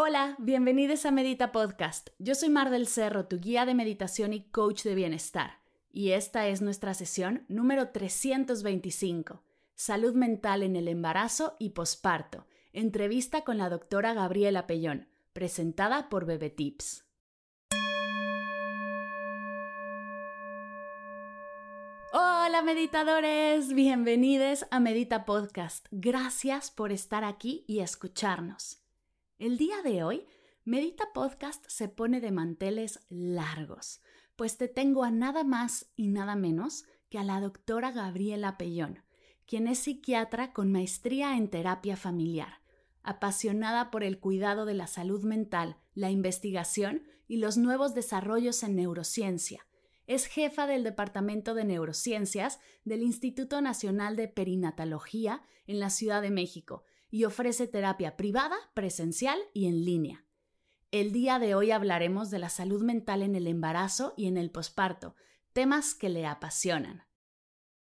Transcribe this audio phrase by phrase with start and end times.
[0.00, 2.10] Hola, bienvenidos a Medita Podcast.
[2.20, 5.58] Yo soy Mar del Cerro, tu guía de meditación y coach de bienestar.
[5.90, 9.42] Y esta es nuestra sesión número 325,
[9.74, 12.46] Salud mental en el embarazo y posparto.
[12.72, 17.04] Entrevista con la doctora Gabriela Pellón, presentada por Bebe Tips.
[22.12, 25.88] Hola meditadores, bienvenidos a Medita Podcast.
[25.90, 28.77] Gracias por estar aquí y escucharnos.
[29.38, 30.26] El día de hoy,
[30.64, 34.00] Medita Podcast se pone de manteles largos,
[34.34, 39.04] pues te tengo a nada más y nada menos que a la doctora Gabriela Pellón,
[39.46, 42.62] quien es psiquiatra con maestría en terapia familiar,
[43.04, 48.74] apasionada por el cuidado de la salud mental, la investigación y los nuevos desarrollos en
[48.74, 49.68] neurociencia.
[50.08, 56.30] Es jefa del Departamento de Neurociencias del Instituto Nacional de Perinatología en la Ciudad de
[56.32, 60.24] México y ofrece terapia privada, presencial y en línea.
[60.90, 64.50] El día de hoy hablaremos de la salud mental en el embarazo y en el
[64.50, 65.14] posparto,
[65.52, 67.04] temas que le apasionan.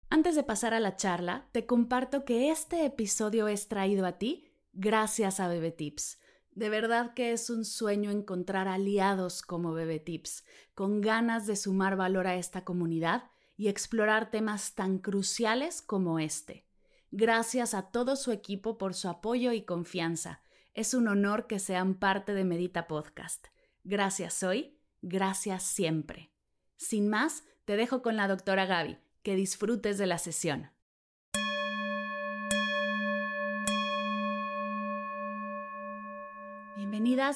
[0.08, 4.52] Antes de pasar a la charla, te comparto que este episodio es traído a ti
[4.72, 6.18] gracias a Bebe Tips.
[6.52, 11.96] De verdad que es un sueño encontrar aliados como Bebe Tips, con ganas de sumar
[11.96, 16.65] valor a esta comunidad y explorar temas tan cruciales como este.
[17.10, 20.42] Gracias a todo su equipo por su apoyo y confianza.
[20.74, 23.46] Es un honor que sean parte de Medita Podcast.
[23.84, 26.30] Gracias hoy, gracias siempre.
[26.76, 28.98] Sin más, te dejo con la doctora Gaby.
[29.22, 30.70] Que disfrutes de la sesión.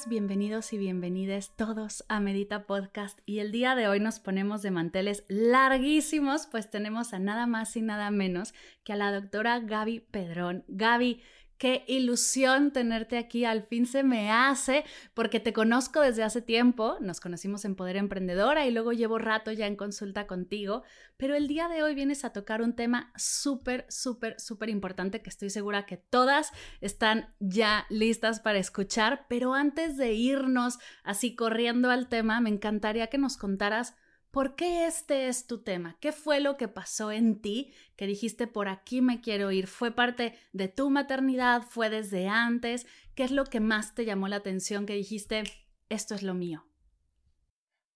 [0.07, 4.71] Bienvenidos y bienvenides todos a Medita Podcast y el día de hoy nos ponemos de
[4.71, 8.53] manteles larguísimos, pues tenemos a nada más y nada menos
[8.85, 10.65] que a la doctora Gaby Pedrón.
[10.69, 11.23] Gaby,
[11.61, 14.83] Qué ilusión tenerte aquí, al fin se me hace,
[15.13, 19.53] porque te conozco desde hace tiempo, nos conocimos en Poder Emprendedora y luego llevo rato
[19.53, 20.85] ya en consulta contigo,
[21.19, 25.29] pero el día de hoy vienes a tocar un tema súper, súper, súper importante que
[25.29, 26.51] estoy segura que todas
[26.81, 33.09] están ya listas para escuchar, pero antes de irnos así corriendo al tema, me encantaría
[33.09, 33.95] que nos contaras
[34.31, 35.97] ¿Por qué este es tu tema?
[36.01, 39.67] ¿Qué fue lo que pasó en ti que dijiste por aquí me quiero ir?
[39.67, 41.63] ¿Fue parte de tu maternidad?
[41.63, 42.87] ¿Fue desde antes?
[43.17, 45.43] ¿Qué es lo que más te llamó la atención que dijiste
[45.89, 46.65] esto es lo mío?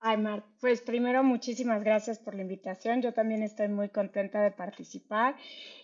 [0.01, 3.01] Ay, Mar, pues primero muchísimas gracias por la invitación.
[3.01, 5.37] Yo también estoy muy contenta de participar.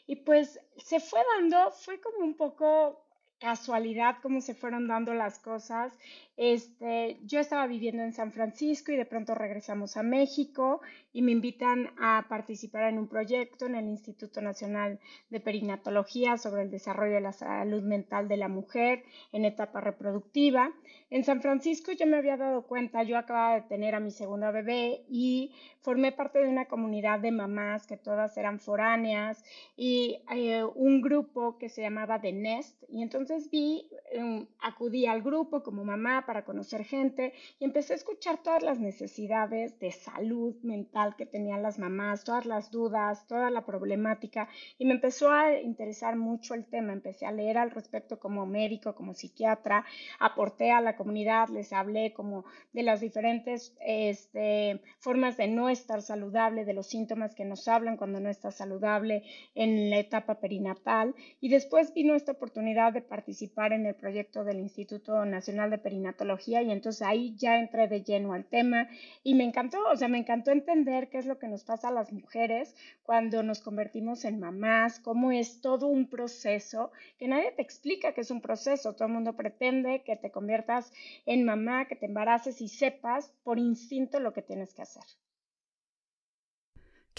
[0.06, 3.06] Y pues se fue dando, fue como un poco
[3.40, 5.98] casualidad cómo se fueron dando las cosas.
[6.36, 10.80] Este, yo estaba viviendo en San Francisco y de pronto regresamos a México
[11.12, 16.62] y me invitan a participar en un proyecto en el Instituto Nacional de Perinatología sobre
[16.62, 20.72] el desarrollo de la salud mental de la mujer en etapa reproductiva.
[21.08, 24.50] En San Francisco yo me había dado cuenta, yo acababa de tener a mi segunda
[24.50, 29.42] bebé y formé parte de una comunidad de mamás que todas eran foráneas
[29.76, 35.22] y eh, un grupo que se llamaba The Nest y entonces vi, em, acudí al
[35.22, 40.56] grupo como mamá para conocer gente y empecé a escuchar todas las necesidades de salud
[40.62, 44.48] mental que tenían las mamás, todas las dudas, toda la problemática
[44.78, 48.94] y me empezó a interesar mucho el tema, empecé a leer al respecto como médico,
[48.94, 49.84] como psiquiatra,
[50.18, 56.02] aporté a la comunidad, les hablé como de las diferentes este, formas de no estar
[56.02, 59.22] saludable, de los síntomas que nos hablan cuando no estás saludable
[59.54, 61.14] en la etapa perinatal.
[61.40, 66.62] Y después vino esta oportunidad de participar en el proyecto del Instituto Nacional de Perinatología
[66.62, 68.88] y entonces ahí ya entré de lleno al tema
[69.22, 71.92] y me encantó, o sea, me encantó entender qué es lo que nos pasa a
[71.92, 77.62] las mujeres cuando nos convertimos en mamás, cómo es todo un proceso que nadie te
[77.62, 80.92] explica que es un proceso, todo el mundo pretende que te conviertas
[81.26, 85.04] en mamá, que te embaraces y sepas por instinto lo que tienes que hacer.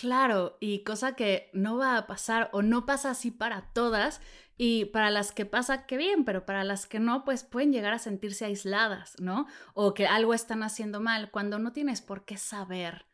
[0.02, 4.20] Claro, y cosa que no va a pasar o no pasa así para todas
[4.58, 7.94] y para las que pasa, qué bien, pero para las que no, pues pueden llegar
[7.94, 9.46] a sentirse aisladas, ¿no?
[9.76, 13.06] O que algo están haciendo mal cuando no tienes por qué saber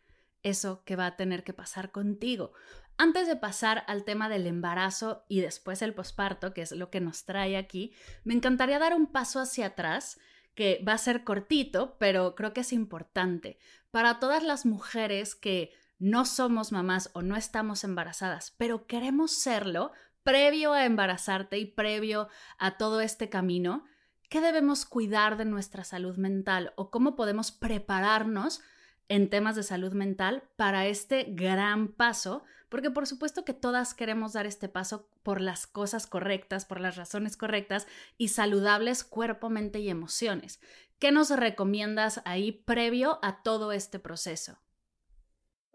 [0.43, 2.53] eso que va a tener que pasar contigo.
[2.97, 7.01] Antes de pasar al tema del embarazo y después el posparto, que es lo que
[7.01, 7.91] nos trae aquí,
[8.23, 10.21] me encantaría dar un paso hacia atrás,
[10.55, 13.59] que va a ser cortito, pero creo que es importante
[13.91, 19.91] para todas las mujeres que no somos mamás o no estamos embarazadas, pero queremos serlo
[20.23, 22.27] previo a embarazarte y previo
[22.57, 23.85] a todo este camino.
[24.29, 28.61] ¿Qué debemos cuidar de nuestra salud mental o cómo podemos prepararnos
[29.09, 34.33] en temas de salud mental para este gran paso, porque por supuesto que todas queremos
[34.33, 39.79] dar este paso por las cosas correctas, por las razones correctas y saludables cuerpo, mente
[39.79, 40.59] y emociones.
[40.99, 44.59] ¿Qué nos recomiendas ahí previo a todo este proceso?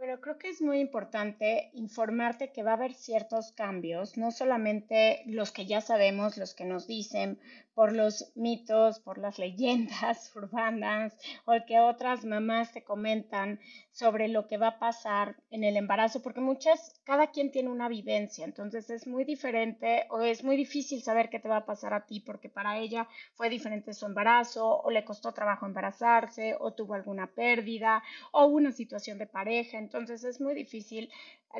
[0.02, 5.22] Pero creo que es muy importante informarte que va a haber ciertos cambios, no solamente
[5.26, 7.38] los que ya sabemos, los que nos dicen,
[7.74, 13.60] por los mitos, por las leyendas urbanas o que otras mamás te comentan
[13.90, 17.88] sobre lo que va a pasar en el embarazo, porque muchas, cada quien tiene una
[17.88, 21.92] vivencia, entonces es muy diferente o es muy difícil saber qué te va a pasar
[21.92, 26.72] a ti, porque para ella fue diferente su embarazo o le costó trabajo embarazarse o
[26.72, 28.02] tuvo alguna pérdida
[28.32, 31.10] o una situación de pareja, entonces es muy difícil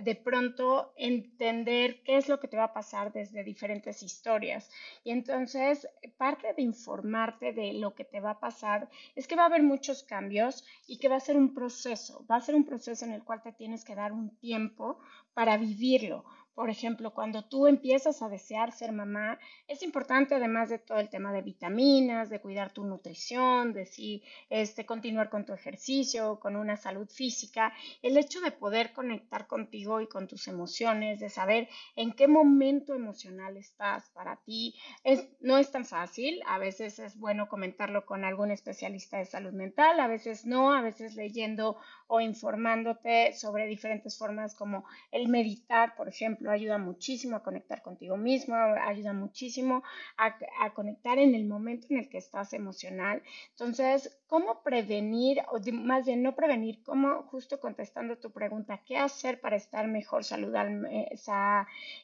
[0.01, 4.71] de pronto entender qué es lo que te va a pasar desde diferentes historias.
[5.05, 9.43] Y entonces, parte de informarte de lo que te va a pasar es que va
[9.43, 12.65] a haber muchos cambios y que va a ser un proceso, va a ser un
[12.65, 14.99] proceso en el cual te tienes que dar un tiempo
[15.35, 19.39] para vivirlo, por ejemplo, cuando tú empiezas a desear ser mamá,
[19.69, 24.23] es importante además de todo el tema de vitaminas, de cuidar tu nutrición, de si
[24.51, 27.73] este, continuar con tu ejercicio, con una salud física,
[28.03, 32.95] el hecho de poder conectar contigo y con tus emociones, de saber en qué momento
[32.95, 36.41] emocional estás para ti, es, no es tan fácil.
[36.47, 40.83] A veces es bueno comentarlo con algún especialista de salud mental, a veces no, a
[40.83, 41.77] veces leyendo
[42.15, 48.19] o informándote sobre diferentes formas como el meditar, por ejemplo ayuda muchísimo a conectar contigo
[48.19, 49.83] mismo, ayuda muchísimo
[50.19, 53.23] a, conectar en el momento en el que estás emocional.
[53.53, 59.41] Entonces, ¿cómo prevenir, o más bien no prevenir, cómo justo contestando tu pregunta, qué hacer
[59.41, 61.09] para estar mejor saludable,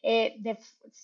[0.02, 0.58] eh, de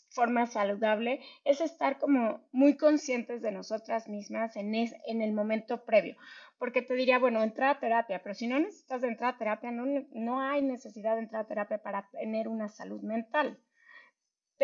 [0.08, 1.20] forma saludable?
[1.44, 6.16] Es estar como muy conscientes de nosotras mismas en, en el momento previo
[6.64, 9.70] porque te diría, bueno, entrar a terapia, pero si no necesitas de entrar a terapia,
[9.70, 9.84] no,
[10.14, 13.58] no hay necesidad de entrar a terapia para tener una salud mental.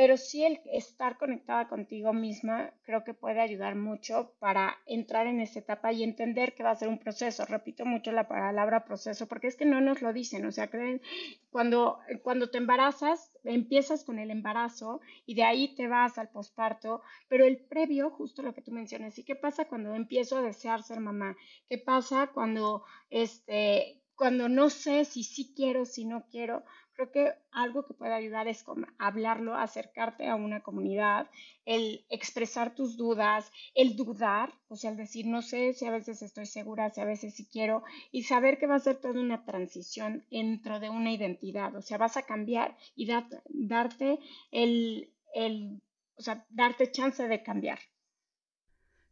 [0.01, 5.41] Pero sí el estar conectada contigo misma creo que puede ayudar mucho para entrar en
[5.41, 7.45] esta etapa y entender que va a ser un proceso.
[7.45, 10.47] Repito mucho la palabra proceso porque es que no nos lo dicen.
[10.47, 11.03] O sea, creen,
[11.51, 17.03] cuando, cuando te embarazas, empiezas con el embarazo y de ahí te vas al posparto,
[17.29, 20.83] pero el previo, justo lo que tú mencionas, ¿y qué pasa cuando empiezo a desear
[20.83, 21.37] ser mamá?
[21.69, 26.65] ¿Qué pasa cuando, este, cuando no sé si sí quiero, si no quiero?
[27.01, 28.63] Creo que algo que puede ayudar es
[28.99, 31.31] hablarlo, acercarte a una comunidad,
[31.65, 36.21] el expresar tus dudas, el dudar, o sea, el decir, no sé si a veces
[36.21, 39.47] estoy segura, si a veces sí quiero, y saber que va a ser toda una
[39.47, 44.19] transición dentro de una identidad, o sea, vas a cambiar y darte
[44.51, 45.81] el, el,
[46.17, 47.79] o sea, darte chance de cambiar.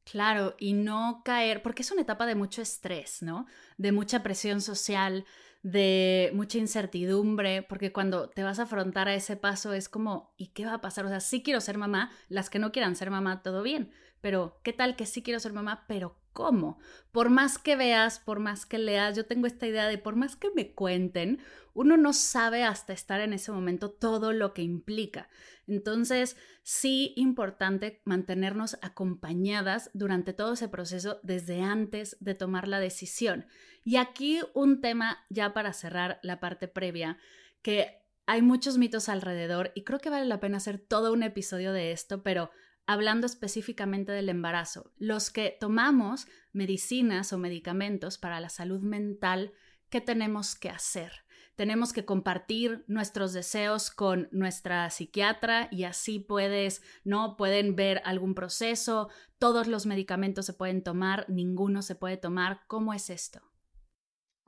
[0.04, 3.46] Claro, y no caer, porque es una etapa de mucho estrés, ¿no?
[3.76, 5.26] De mucha presión social,
[5.62, 10.48] de mucha incertidumbre, porque cuando te vas a afrontar a ese paso es como, ¿y
[10.48, 11.04] qué va a pasar?
[11.04, 13.90] O sea, sí quiero ser mamá, las que no quieran ser mamá, todo bien,
[14.20, 16.78] pero ¿qué tal que sí quiero ser mamá, pero cómo?
[17.10, 20.36] Por más que veas, por más que leas, yo tengo esta idea de por más
[20.36, 21.40] que me cuenten,
[21.74, 25.28] uno no sabe hasta estar en ese momento todo lo que implica.
[25.66, 33.46] Entonces, sí importante mantenernos acompañadas durante todo ese proceso desde antes de tomar la decisión.
[33.82, 37.18] Y aquí un tema ya para cerrar la parte previa,
[37.62, 41.72] que hay muchos mitos alrededor y creo que vale la pena hacer todo un episodio
[41.72, 42.52] de esto, pero
[42.88, 49.52] hablando específicamente del embarazo, los que tomamos medicinas o medicamentos para la salud mental,
[49.90, 51.12] ¿qué tenemos que hacer?
[51.54, 57.36] tenemos que compartir nuestros deseos con nuestra psiquiatra y así puedes, ¿no?
[57.36, 59.08] Pueden ver algún proceso,
[59.40, 62.60] todos los medicamentos se pueden tomar, ninguno se puede tomar.
[62.68, 63.40] ¿Cómo es esto?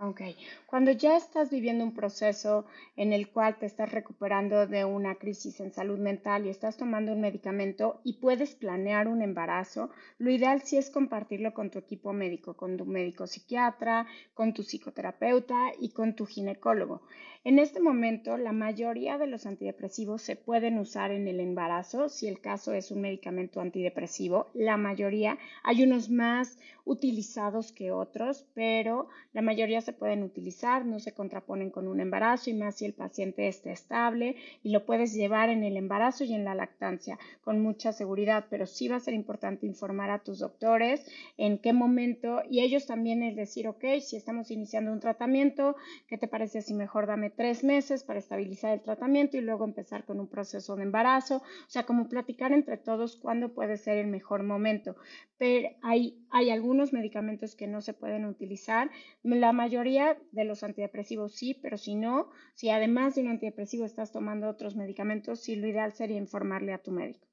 [0.02, 0.23] Ok,
[0.66, 2.64] cuando ya estás viviendo un proceso
[2.97, 7.12] en el cual te estás recuperando de una crisis en salud mental y estás tomando
[7.12, 12.14] un medicamento y puedes planear un embarazo, lo ideal sí es compartirlo con tu equipo
[12.14, 17.02] médico, con tu médico psiquiatra, con tu psicoterapeuta y con tu ginecólogo.
[17.42, 22.28] En este momento, la mayoría de los antidepresivos se pueden usar en el embarazo, si
[22.28, 24.49] el caso es un medicamento antidepresivo.
[24.52, 30.99] La mayoría, hay unos más utilizados que otros, pero la mayoría se pueden utilizar, no
[30.99, 35.14] se contraponen con un embarazo y más si el paciente está estable y lo puedes
[35.14, 39.00] llevar en el embarazo y en la lactancia con mucha seguridad, pero sí va a
[39.00, 41.06] ser importante informar a tus doctores
[41.37, 45.76] en qué momento y ellos también es decir, ok, si estamos iniciando un tratamiento,
[46.09, 50.04] ¿qué te parece si mejor dame tres meses para estabilizar el tratamiento y luego empezar
[50.04, 51.37] con un proceso de embarazo?
[51.38, 54.96] O sea, como platicar entre todos cuándo puede ser el mejor momento.
[55.38, 58.90] Pero hay, hay algunos medicamentos que no se pueden utilizar.
[59.22, 64.12] La mayoría de los antidepresivos sí, pero si no, si además de un antidepresivo estás
[64.12, 67.26] tomando otros medicamentos, sí lo ideal sería informarle a tu médico.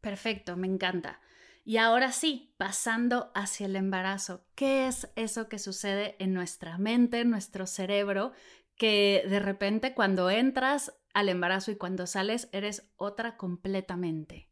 [0.00, 1.20] Perfecto, me encanta.
[1.68, 7.22] Y ahora sí, pasando hacia el embarazo, ¿qué es eso que sucede en nuestra mente,
[7.22, 8.30] en nuestro cerebro,
[8.76, 14.48] que de repente cuando entras al embarazo y cuando sales eres otra completamente?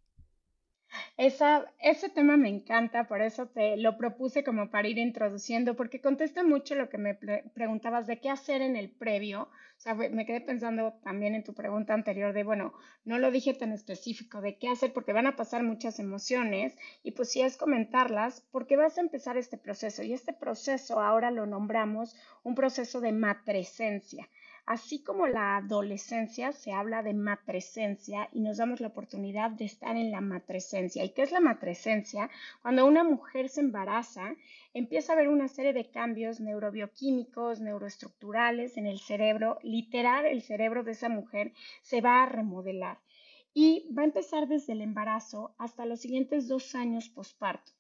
[1.16, 6.00] Esa, ese tema me encanta, por eso te lo propuse como para ir introduciendo, porque
[6.00, 9.42] contesta mucho lo que me preguntabas de qué hacer en el previo.
[9.76, 12.72] O sea, me quedé pensando también en tu pregunta anterior de, bueno,
[13.04, 17.12] no lo dije tan específico de qué hacer porque van a pasar muchas emociones y
[17.12, 21.46] pues sí es comentarlas porque vas a empezar este proceso y este proceso ahora lo
[21.46, 24.28] nombramos un proceso de matresencia.
[24.66, 29.94] Así como la adolescencia se habla de matresencia y nos damos la oportunidad de estar
[29.96, 31.04] en la matresencia.
[31.04, 32.30] ¿Y qué es la matresencia?
[32.62, 34.34] Cuando una mujer se embaraza,
[34.72, 39.58] empieza a haber una serie de cambios neurobioquímicos, neuroestructurales en el cerebro.
[39.62, 41.52] Literal, el cerebro de esa mujer
[41.82, 43.00] se va a remodelar
[43.52, 47.72] y va a empezar desde el embarazo hasta los siguientes dos años posparto.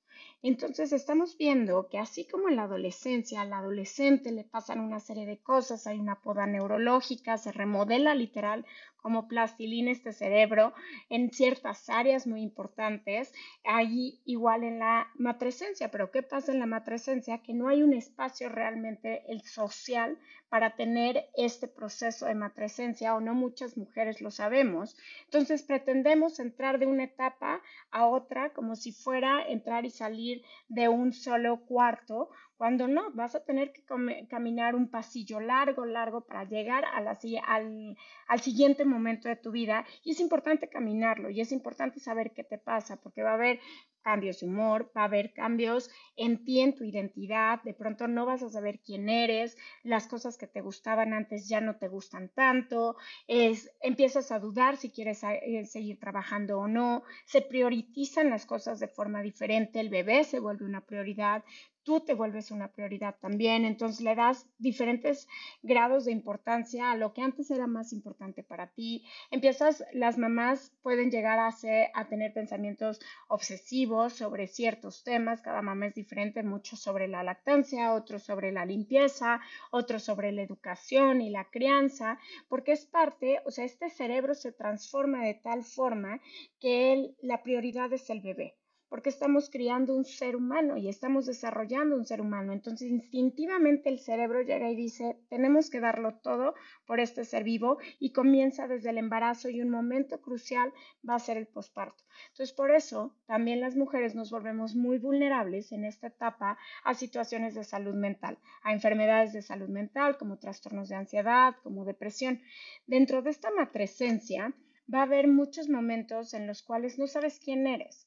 [0.42, 5.26] Entonces estamos viendo que así como en la adolescencia, al adolescente le pasan una serie
[5.26, 8.66] de cosas, hay una poda neurológica, se remodela literal
[9.04, 10.72] como plastilina este cerebro
[11.10, 16.64] en ciertas áreas muy importantes, ahí igual en la matresencia, pero ¿qué pasa en la
[16.64, 17.42] matresencia?
[17.42, 20.18] Que no hay un espacio realmente el social
[20.48, 24.96] para tener este proceso de matresencia o no muchas mujeres lo sabemos.
[25.24, 30.88] Entonces pretendemos entrar de una etapa a otra como si fuera entrar y salir de
[30.88, 33.84] un solo cuarto cuando no, vas a tener que
[34.28, 37.96] caminar un pasillo largo, largo para llegar a la, al,
[38.28, 39.84] al siguiente momento de tu vida.
[40.04, 43.60] Y es importante caminarlo y es importante saber qué te pasa, porque va a haber
[44.04, 48.26] cambios de humor, va a haber cambios en ti, en tu identidad, de pronto no
[48.26, 52.28] vas a saber quién eres, las cosas que te gustaban antes ya no te gustan
[52.28, 52.96] tanto,
[53.26, 58.88] empiezas a dudar si quieres eh, seguir trabajando o no, se priorizan las cosas de
[58.88, 61.42] forma diferente, el bebé se vuelve una prioridad,
[61.84, 65.28] tú te vuelves una prioridad también, entonces le das diferentes
[65.62, 69.04] grados de importancia a lo que antes era más importante para ti.
[69.30, 71.50] Empiezas, las mamás pueden llegar a,
[71.94, 77.92] a tener pensamientos obsesivos sobre ciertos temas, cada mamá es diferente, muchos sobre la lactancia,
[77.92, 83.50] otros sobre la limpieza, otros sobre la educación y la crianza, porque es parte, o
[83.50, 86.20] sea, este cerebro se transforma de tal forma
[86.60, 88.56] que la prioridad es el bebé
[88.94, 92.52] porque estamos criando un ser humano y estamos desarrollando un ser humano.
[92.52, 96.54] Entonces, instintivamente el cerebro llega y dice, tenemos que darlo todo
[96.86, 100.72] por este ser vivo y comienza desde el embarazo y un momento crucial
[101.10, 102.04] va a ser el posparto.
[102.28, 107.56] Entonces, por eso también las mujeres nos volvemos muy vulnerables en esta etapa a situaciones
[107.56, 112.42] de salud mental, a enfermedades de salud mental como trastornos de ansiedad, como depresión.
[112.86, 114.54] Dentro de esta matresencia
[114.86, 118.06] va a haber muchos momentos en los cuales no sabes quién eres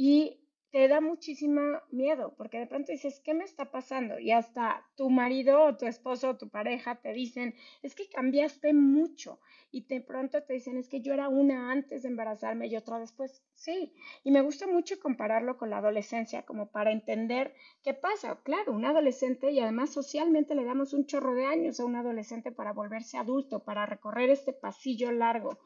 [0.00, 0.38] y
[0.70, 4.20] te da muchísimo miedo porque de pronto dices, ¿qué me está pasando?
[4.20, 8.72] Y hasta tu marido o tu esposo o tu pareja te dicen, es que cambiaste
[8.74, 9.40] mucho.
[9.72, 13.00] Y de pronto te dicen, es que yo era una antes de embarazarme y otra
[13.00, 13.42] después.
[13.54, 18.40] Sí, y me gusta mucho compararlo con la adolescencia como para entender qué pasa.
[18.44, 22.52] Claro, un adolescente y además socialmente le damos un chorro de años a un adolescente
[22.52, 25.58] para volverse adulto, para recorrer este pasillo largo.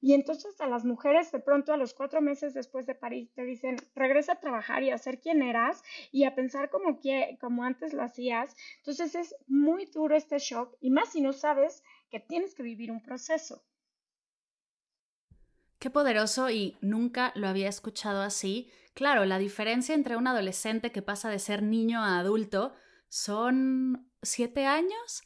[0.00, 3.44] Y entonces a las mujeres de pronto a los cuatro meses después de parir te
[3.44, 7.64] dicen, regresa a trabajar y a ser quien eras y a pensar como, que, como
[7.64, 8.56] antes lo hacías.
[8.78, 12.90] Entonces es muy duro este shock y más si no sabes que tienes que vivir
[12.90, 13.62] un proceso.
[15.78, 18.70] Qué poderoso y nunca lo había escuchado así.
[18.92, 22.74] Claro, la diferencia entre un adolescente que pasa de ser niño a adulto
[23.08, 25.22] son siete años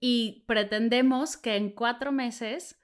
[0.00, 2.80] y pretendemos que en cuatro meses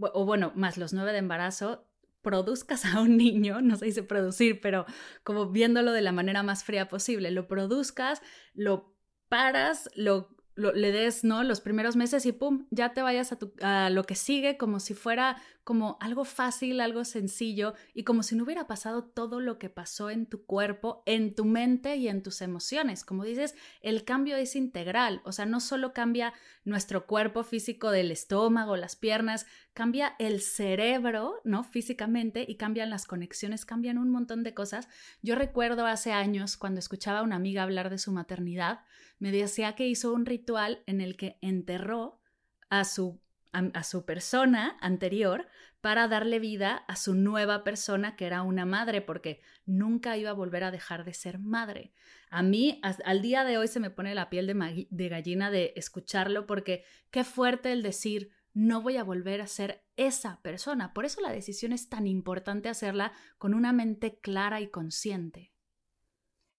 [0.00, 1.86] o bueno, más los nueve de embarazo,
[2.22, 4.86] produzcas a un niño, no se dice producir, pero
[5.24, 8.22] como viéndolo de la manera más fría posible, lo produzcas,
[8.54, 8.94] lo
[9.28, 10.28] paras, lo
[10.60, 11.42] le des, ¿no?
[11.42, 14.80] Los primeros meses y pum, ya te vayas a, tu, a lo que sigue como
[14.80, 19.58] si fuera como algo fácil, algo sencillo y como si no hubiera pasado todo lo
[19.58, 23.04] que pasó en tu cuerpo, en tu mente y en tus emociones.
[23.04, 28.10] Como dices, el cambio es integral, o sea, no solo cambia nuestro cuerpo físico del
[28.10, 31.64] estómago, las piernas, cambia el cerebro, ¿no?
[31.64, 34.88] Físicamente y cambian las conexiones, cambian un montón de cosas.
[35.22, 38.80] Yo recuerdo hace años cuando escuchaba a una amiga hablar de su maternidad,
[39.18, 42.20] me decía que hizo un ritual en el que enterró
[42.68, 43.20] a su
[43.52, 45.46] a, su persona anterior
[45.80, 50.34] para darle vida a su nueva persona que era una madre, porque nunca iba a
[50.34, 51.92] volver a dejar de ser madre.
[52.28, 55.72] A mí, al día de hoy, se me pone la piel de, de gallina de
[55.76, 60.92] escucharlo, porque qué fuerte el decir, no voy a volver a ser esa persona.
[60.92, 65.52] Por eso la decisión es tan importante hacerla con una mente clara y consciente.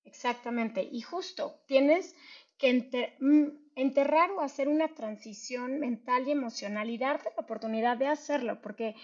[0.04, 0.88] Exactamente.
[0.92, 2.16] Y justo, tienes
[2.58, 8.08] que mm, enterrar o hacer una transición mental y emocional y darte la oportunidad de
[8.08, 8.96] hacerlo, porque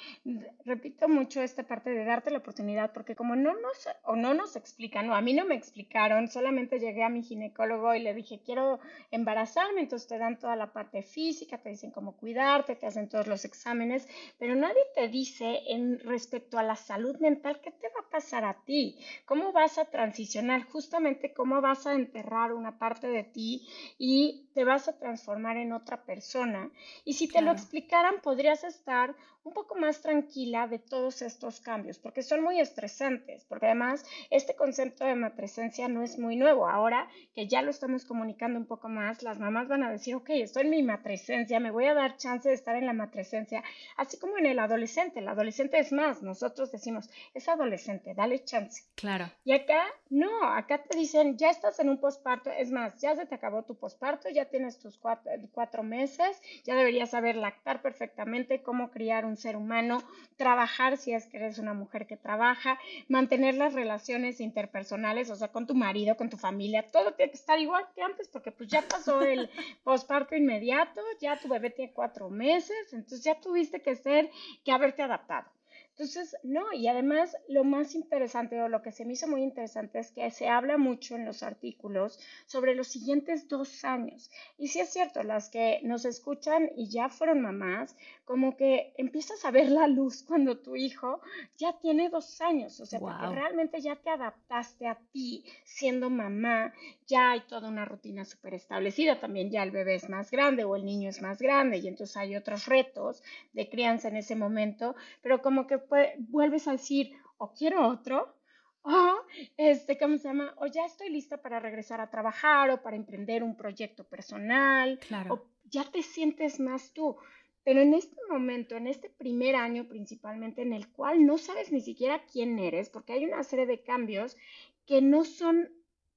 [0.65, 4.55] repito mucho esta parte de darte la oportunidad, porque como no nos o no nos
[4.55, 8.41] explican, o a mí no me explicaron, solamente llegué a mi ginecólogo y le dije,
[8.43, 8.79] quiero
[9.11, 13.27] embarazarme, entonces te dan toda la parte física, te dicen cómo cuidarte, te hacen todos
[13.27, 14.07] los exámenes,
[14.37, 18.43] pero nadie te dice en respecto a la salud mental qué te va a pasar
[18.43, 23.67] a ti, cómo vas a transicionar, justamente cómo vas a enterrar una parte de ti
[23.97, 26.71] y te vas a transformar en otra persona.
[27.05, 29.15] Y si te lo explicaran, podrías estar
[29.47, 34.55] un poco más tranquila de todos estos cambios, porque son muy estresantes, porque además este
[34.55, 36.67] concepto de matresencia no es muy nuevo.
[36.67, 40.29] Ahora que ya lo estamos comunicando un poco más, las mamás van a decir, ok,
[40.31, 43.63] estoy en mi matresencia, me voy a dar chance de estar en la matresencia,
[43.95, 45.19] así como en el adolescente.
[45.19, 48.83] El adolescente es más, nosotros decimos, es adolescente, dale chance.
[48.95, 49.31] Claro.
[49.45, 53.25] Y acá, no, acá te dicen, ya estás en un posparto, es más, ya se
[53.25, 58.61] te acabó tu posparto, ya tienes tus cuatro, cuatro meses, ya deberías saber lactar perfectamente,
[58.61, 60.03] cómo criar un ser humano,
[60.35, 65.49] trabajar si es que eres una mujer que trabaja, mantener las relaciones interpersonales, o sea,
[65.49, 68.69] con tu marido, con tu familia, todo tiene que estar igual que antes porque pues
[68.69, 69.49] ya pasó el
[69.83, 74.29] posparto inmediato, ya tu bebé tiene cuatro meses, entonces ya tuviste que ser,
[74.63, 75.56] que haberte adaptado.
[75.97, 79.97] Entonces, no, y además lo más interesante o lo que se me hizo muy interesante
[79.97, 84.29] es que se habla mucho en los artículos sobre los siguientes dos años.
[84.59, 87.95] Y sí es cierto, las que nos escuchan y ya fueron mamás,
[88.25, 91.19] como que empiezas a ver la luz cuando tu hijo
[91.57, 96.73] ya tiene dos años, o sea, porque realmente ya te adaptaste a ti siendo mamá,
[97.07, 100.75] ya hay toda una rutina súper establecida, también ya el bebé es más grande o
[100.75, 104.95] el niño es más grande y entonces hay otros retos de crianza en ese momento,
[105.23, 105.86] pero como que
[106.19, 108.35] vuelves a decir, o quiero otro,
[108.83, 109.15] o,
[109.57, 110.53] este, ¿cómo se llama?
[110.57, 115.33] O ya estoy lista para regresar a trabajar o para emprender un proyecto personal, claro.
[115.33, 117.17] o ya te sientes más tú.
[117.65, 121.81] Pero en este momento, en este primer año principalmente, en el cual no sabes ni
[121.81, 124.37] siquiera quién eres, porque hay una serie de cambios
[124.85, 125.69] que no son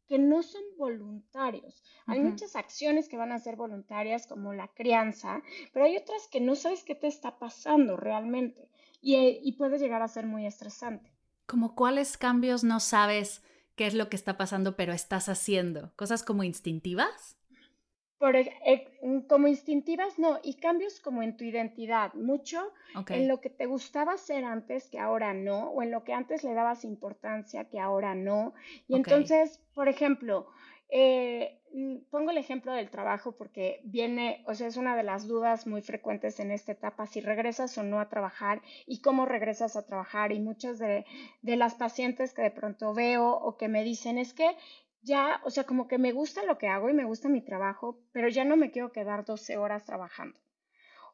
[0.06, 1.84] que no son voluntarios.
[2.06, 5.40] Hay muchas acciones que van a ser voluntarias, como la crianza,
[5.72, 8.68] pero hay otras que no sabes qué te está pasando realmente
[9.00, 11.10] y, eh, y puede llegar a ser muy estresante.
[11.46, 13.42] ¿Como cuáles cambios no sabes
[13.74, 15.92] qué es lo que está pasando, pero estás haciendo?
[15.96, 17.36] ¿Cosas como instintivas?
[18.18, 22.70] Por, eh, como instintivas, no, y cambios como en tu identidad, mucho
[23.08, 26.44] en lo que te gustaba hacer antes que ahora no, o en lo que antes
[26.44, 28.52] le dabas importancia que ahora no.
[28.86, 30.48] Y entonces, por ejemplo,
[30.90, 35.26] eh, mm, pongo el ejemplo del trabajo porque viene, o sea, es una de las
[35.26, 39.76] dudas muy frecuentes en esta etapa, si regresas o no a trabajar y cómo regresas
[39.76, 40.32] a trabajar.
[40.32, 41.06] Y muchas de,
[41.42, 44.48] de las pacientes que de pronto veo o que me dicen es que
[45.02, 47.98] ya, o sea, como que me gusta lo que hago y me gusta mi trabajo,
[48.12, 50.38] pero ya no me quiero quedar 12 horas trabajando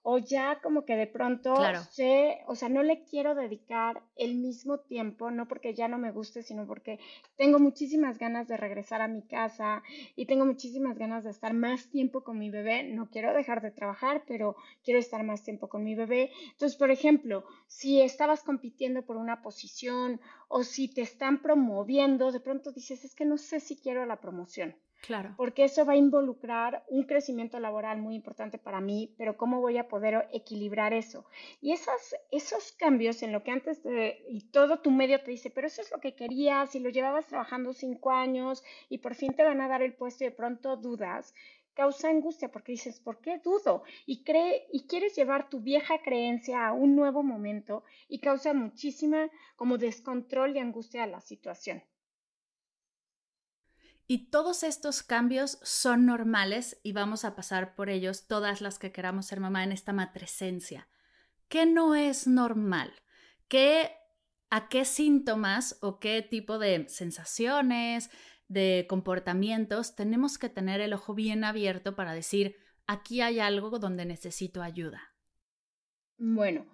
[0.09, 1.57] o ya como que de pronto
[1.91, 6.13] sé, o sea, no le quiero dedicar el mismo tiempo, no porque ya no me
[6.13, 7.01] guste, sino porque
[7.37, 9.83] tengo muchísimas ganas de regresar a mi casa
[10.15, 12.85] y tengo muchísimas ganas de estar más tiempo con mi bebé.
[12.85, 16.31] No quiero dejar de trabajar, pero quiero estar más tiempo con mi bebé.
[16.53, 22.39] Entonces, por ejemplo, si estabas compitiendo por una posición o si te están promoviendo, de
[22.39, 24.77] pronto dices, es que no sé si quiero la promoción.
[25.01, 25.37] Claro.
[25.37, 29.77] Porque eso va a involucrar un crecimiento laboral muy importante para mí, pero ¿cómo voy
[29.77, 31.27] a poder equilibrar eso?
[31.61, 33.83] Y esas, esos cambios en lo que antes
[34.29, 37.27] y todo tu medio te dice, pero eso es lo que querías y lo llevabas
[37.27, 40.77] trabajando cinco años y por fin te van a dar el puesto y de pronto
[40.77, 41.35] dudas,
[41.75, 43.83] causa angustia porque dices, ¿por qué dudo?
[44.07, 49.31] Y, cree, y quieres llevar tu vieja creencia a un nuevo momento y causa muchísima
[49.55, 51.83] como descontrol y angustia a la situación.
[54.07, 58.93] Y todos estos cambios son normales y vamos a pasar por ellos todas las que
[58.93, 60.89] queramos ser mamá en esta matresencia.
[61.49, 62.93] ¿Qué no es normal?
[63.49, 63.91] ¿Qué,
[64.49, 68.11] ¿A qué síntomas o qué tipo de sensaciones,
[68.49, 74.05] de comportamientos tenemos que tener el ojo bien abierto para decir, aquí hay algo donde
[74.05, 75.15] necesito ayuda?
[76.19, 76.67] Bueno,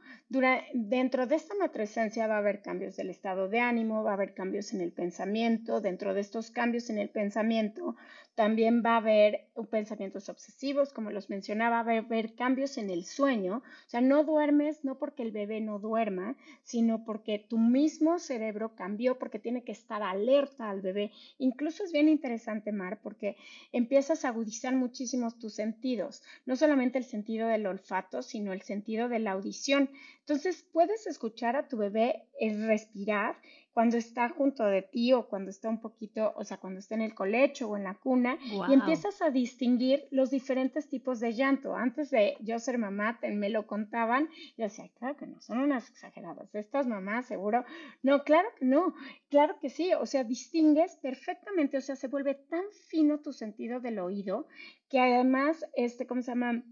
[0.73, 4.35] dentro de esta matresencia va a haber cambios del estado de ánimo, va a haber
[4.35, 5.81] cambios en el pensamiento.
[5.81, 7.97] Dentro de estos cambios en el pensamiento
[8.35, 13.05] también va a haber pensamientos obsesivos, como los mencionaba, va a haber cambios en el
[13.05, 13.59] sueño.
[13.59, 18.75] O sea, no duermes no porque el bebé no duerma, sino porque tu mismo cerebro
[18.75, 21.13] cambió, porque tiene que estar alerta al bebé.
[21.39, 23.37] Incluso es bien interesante, Mar, porque
[23.71, 29.11] empiezas a agudizar muchísimos tus sentidos, no solamente el sentido del olfato, sino el sentido
[29.11, 29.91] de la audición.
[30.27, 33.37] Entonces puedes escuchar a tu bebé respirar
[33.73, 37.01] cuando está junto de ti o cuando está un poquito, o sea, cuando está en
[37.01, 41.75] el colecho o en la cuna y empiezas a distinguir los diferentes tipos de llanto.
[41.75, 45.89] Antes de yo ser mamá, me lo contaban, yo decía, claro que no, son unas
[45.91, 46.55] exageradas.
[46.55, 47.65] Estas mamás seguro,
[48.03, 48.95] no, claro que no,
[49.29, 53.81] claro que sí, o sea, distingues perfectamente, o sea, se vuelve tan fino tu sentido
[53.81, 54.47] del oído
[54.89, 56.63] que además, este, ¿cómo se llama?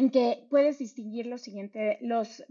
[0.00, 1.98] En que puedes distinguir lo siguiente,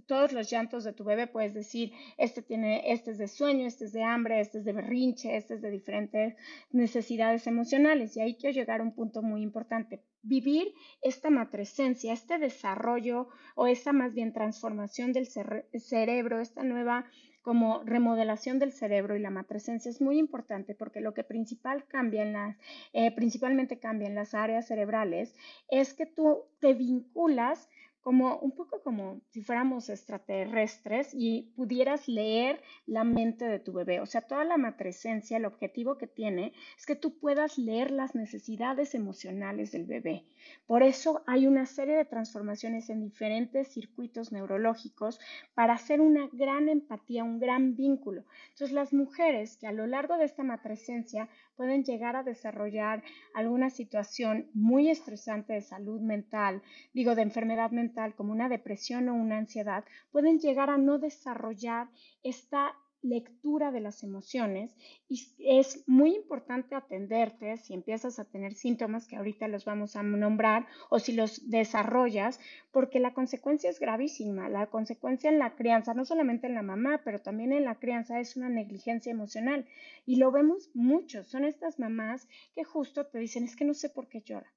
[0.05, 3.85] todos los llantos de tu bebé, puedes decir, este tiene, este es de sueño, este
[3.85, 6.35] es de hambre, este es de berrinche, este es de diferentes
[6.69, 8.15] necesidades emocionales.
[8.15, 10.03] Y ahí quiero llegar a un punto muy importante.
[10.21, 17.07] Vivir esta matresencia, este desarrollo o esta más bien transformación del cerebro, esta nueva
[17.49, 22.21] como remodelación del cerebro y la matresencia es muy importante porque lo que principal cambia
[22.21, 22.55] en las,
[22.93, 25.33] eh, principalmente cambia en las áreas cerebrales
[25.67, 27.67] es que tú te vinculas
[28.10, 34.00] como un poco como si fuéramos extraterrestres y pudieras leer la mente de tu bebé.
[34.00, 38.15] O sea, toda la matresencia, el objetivo que tiene es que tú puedas leer las
[38.15, 40.26] necesidades emocionales del bebé.
[40.65, 45.19] Por eso hay una serie de transformaciones en diferentes circuitos neurológicos
[45.54, 48.26] para hacer una gran empatía, un gran vínculo.
[48.54, 53.69] Entonces, las mujeres que a lo largo de esta matresencia pueden llegar a desarrollar alguna
[53.69, 56.62] situación muy estresante de salud mental,
[56.93, 61.89] digo, de enfermedad mental como una depresión o una ansiedad, pueden llegar a no desarrollar
[62.24, 64.75] esta lectura de las emociones
[65.07, 70.03] y es muy importante atenderte si empiezas a tener síntomas que ahorita los vamos a
[70.03, 72.39] nombrar o si los desarrollas,
[72.71, 74.49] porque la consecuencia es gravísima.
[74.49, 78.19] La consecuencia en la crianza, no solamente en la mamá, pero también en la crianza
[78.19, 79.65] es una negligencia emocional
[80.05, 81.23] y lo vemos mucho.
[81.23, 84.51] Son estas mamás que justo te dicen, es que no sé por qué llora.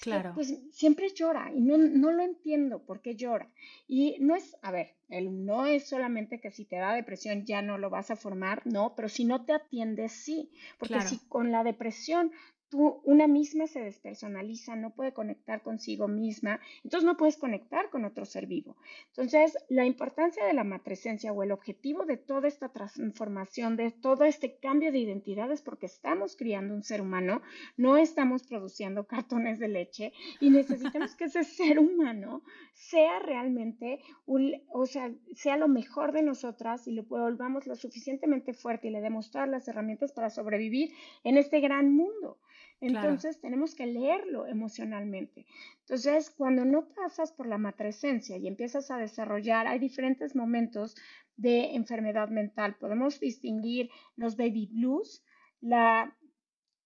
[0.00, 0.32] Claro.
[0.34, 3.50] pues siempre llora y no, no lo entiendo por qué llora.
[3.86, 7.60] Y no es, a ver, el, no es solamente que si te da depresión ya
[7.60, 10.50] no lo vas a formar, no, pero si no te atiendes, sí.
[10.78, 12.32] Porque si con la depresión
[12.70, 18.04] tú, una misma se despersonaliza, no puede conectar consigo misma, entonces no puedes conectar con
[18.04, 18.76] otro ser vivo.
[19.08, 24.24] Entonces, la importancia de la matresencia o el objetivo de toda esta transformación, de todo
[24.24, 27.42] este cambio de identidad es porque estamos criando un ser humano,
[27.76, 34.86] no estamos produciendo cartones de leche y necesitamos que ese ser humano sea realmente, o
[34.86, 39.30] sea, sea lo mejor de nosotras y lo volvamos lo suficientemente fuerte y le demos
[39.30, 40.92] todas las herramientas para sobrevivir
[41.24, 42.38] en este gran mundo.
[42.80, 45.46] Entonces tenemos que leerlo emocionalmente.
[45.80, 50.96] Entonces, cuando no pasas por la matresencia y empiezas a desarrollar, hay diferentes momentos
[51.36, 52.76] de enfermedad mental.
[52.76, 55.22] Podemos distinguir los baby blues,
[55.60, 56.16] la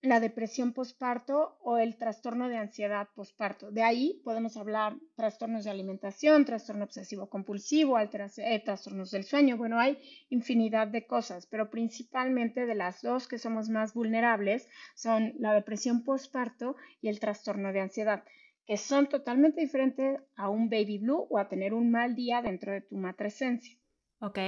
[0.05, 3.71] la depresión posparto o el trastorno de ansiedad posparto.
[3.71, 9.57] De ahí podemos hablar trastornos de alimentación, trastorno obsesivo compulsivo, eh, trastornos del sueño.
[9.57, 15.33] Bueno, hay infinidad de cosas, pero principalmente de las dos que somos más vulnerables son
[15.39, 18.25] la depresión posparto y el trastorno de ansiedad,
[18.67, 22.73] que son totalmente diferentes a un baby blue o a tener un mal día dentro
[22.73, 23.79] de tu matresencia.
[24.21, 24.39] Ok.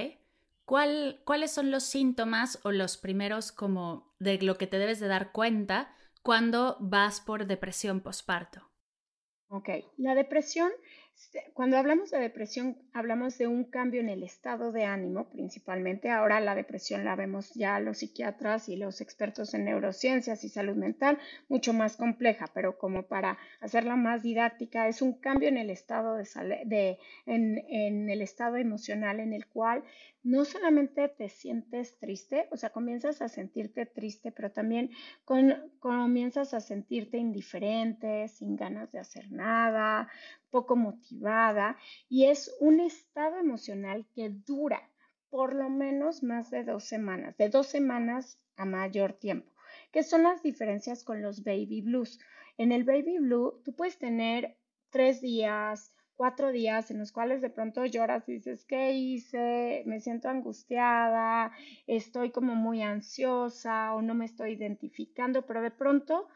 [0.66, 5.32] ¿Cuáles son los síntomas o los primeros como de lo que te debes de dar
[5.32, 8.70] cuenta cuando vas por depresión posparto?
[9.48, 10.70] Ok, la depresión
[11.54, 16.10] cuando hablamos de depresión, hablamos de un cambio en el estado de ánimo principalmente.
[16.10, 20.76] Ahora la depresión la vemos ya los psiquiatras y los expertos en neurociencias y salud
[20.76, 25.70] mental mucho más compleja, pero como para hacerla más didáctica, es un cambio en el
[25.70, 29.84] estado, de, en, el estado emocional en el cual
[30.22, 34.90] no solamente te sientes triste, o sea, comienzas a sentirte triste, pero también
[35.78, 40.08] comienzas a sentirte indiferente, sin ganas de hacer nada,
[40.56, 41.76] poco motivada
[42.08, 44.80] y es un estado emocional que dura
[45.28, 49.52] por lo menos más de dos semanas, de dos semanas a mayor tiempo.
[49.92, 52.18] que son las diferencias con los baby blues.
[52.56, 54.56] En el baby blue, tú puedes tener
[54.88, 59.82] tres días, cuatro días en los cuales de pronto lloras y dices, ¿qué hice?
[59.84, 61.52] Me siento angustiada,
[61.86, 66.28] estoy como muy ansiosa o no me estoy identificando, pero de pronto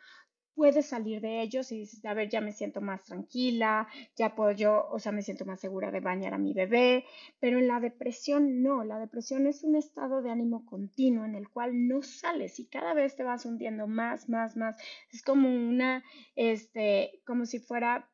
[0.61, 4.51] puedes salir de ellos y dices, a ver, ya me siento más tranquila, ya puedo
[4.51, 7.07] yo, o sea, me siento más segura de bañar a mi bebé,
[7.39, 11.49] pero en la depresión no, la depresión es un estado de ánimo continuo en el
[11.49, 14.77] cual no sales y cada vez te vas hundiendo más, más, más.
[15.11, 16.05] Es como una,
[16.37, 18.11] este, como si fuera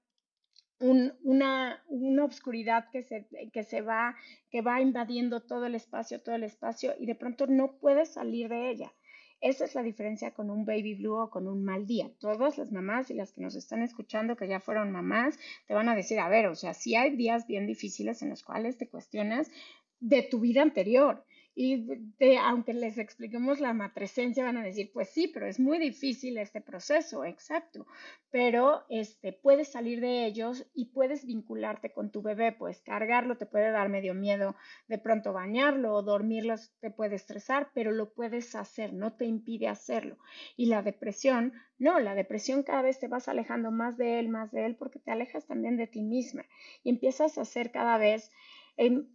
[0.78, 4.14] una, una obscuridad que se, que se va,
[4.50, 8.48] que va invadiendo todo el espacio, todo el espacio y de pronto no puedes salir
[8.48, 8.92] de ella.
[9.40, 12.10] Esa es la diferencia con un baby blue o con un mal día.
[12.18, 15.88] Todas las mamás y las que nos están escuchando que ya fueron mamás te van
[15.88, 18.88] a decir, a ver, o sea, sí hay días bien difíciles en los cuales te
[18.88, 19.50] cuestionas
[20.00, 21.24] de tu vida anterior
[21.58, 21.86] y
[22.42, 26.60] aunque les expliquemos la matresencia, van a decir, pues sí, pero es muy difícil este
[26.60, 27.86] proceso, exacto.
[28.30, 33.46] Pero este, puedes salir de ellos y puedes vincularte con tu bebé, puedes cargarlo, te
[33.46, 34.54] puede dar medio miedo
[34.86, 39.68] de pronto bañarlo o dormirlo, te puede estresar, pero lo puedes hacer, no te impide
[39.68, 40.18] hacerlo.
[40.58, 44.52] Y la depresión, no, la depresión cada vez te vas alejando más de él, más
[44.52, 46.44] de él, porque te alejas también de ti misma
[46.84, 48.30] y empiezas a hacer cada vez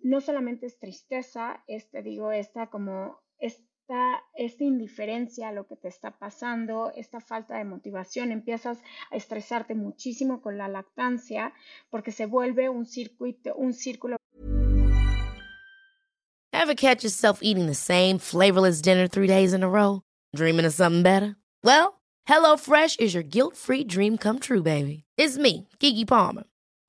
[0.03, 5.87] no solamente es tristeza, este, digo, esta como esta, esta indiferencia a lo que te
[5.87, 8.79] está pasando, esta falta de motivación, empiezas
[9.11, 11.53] a estresarte muchísimo con la lactancia
[11.89, 14.17] porque se vuelve un circuito, un círculo.
[16.53, 20.01] Ever catch yourself eating the same flavorless dinner three days in a row?
[20.35, 21.35] Dreaming of something better?
[21.63, 25.03] Well, HelloFresh is your guilt-free dream come true, baby.
[25.17, 26.43] It's me, Kiki Palmer.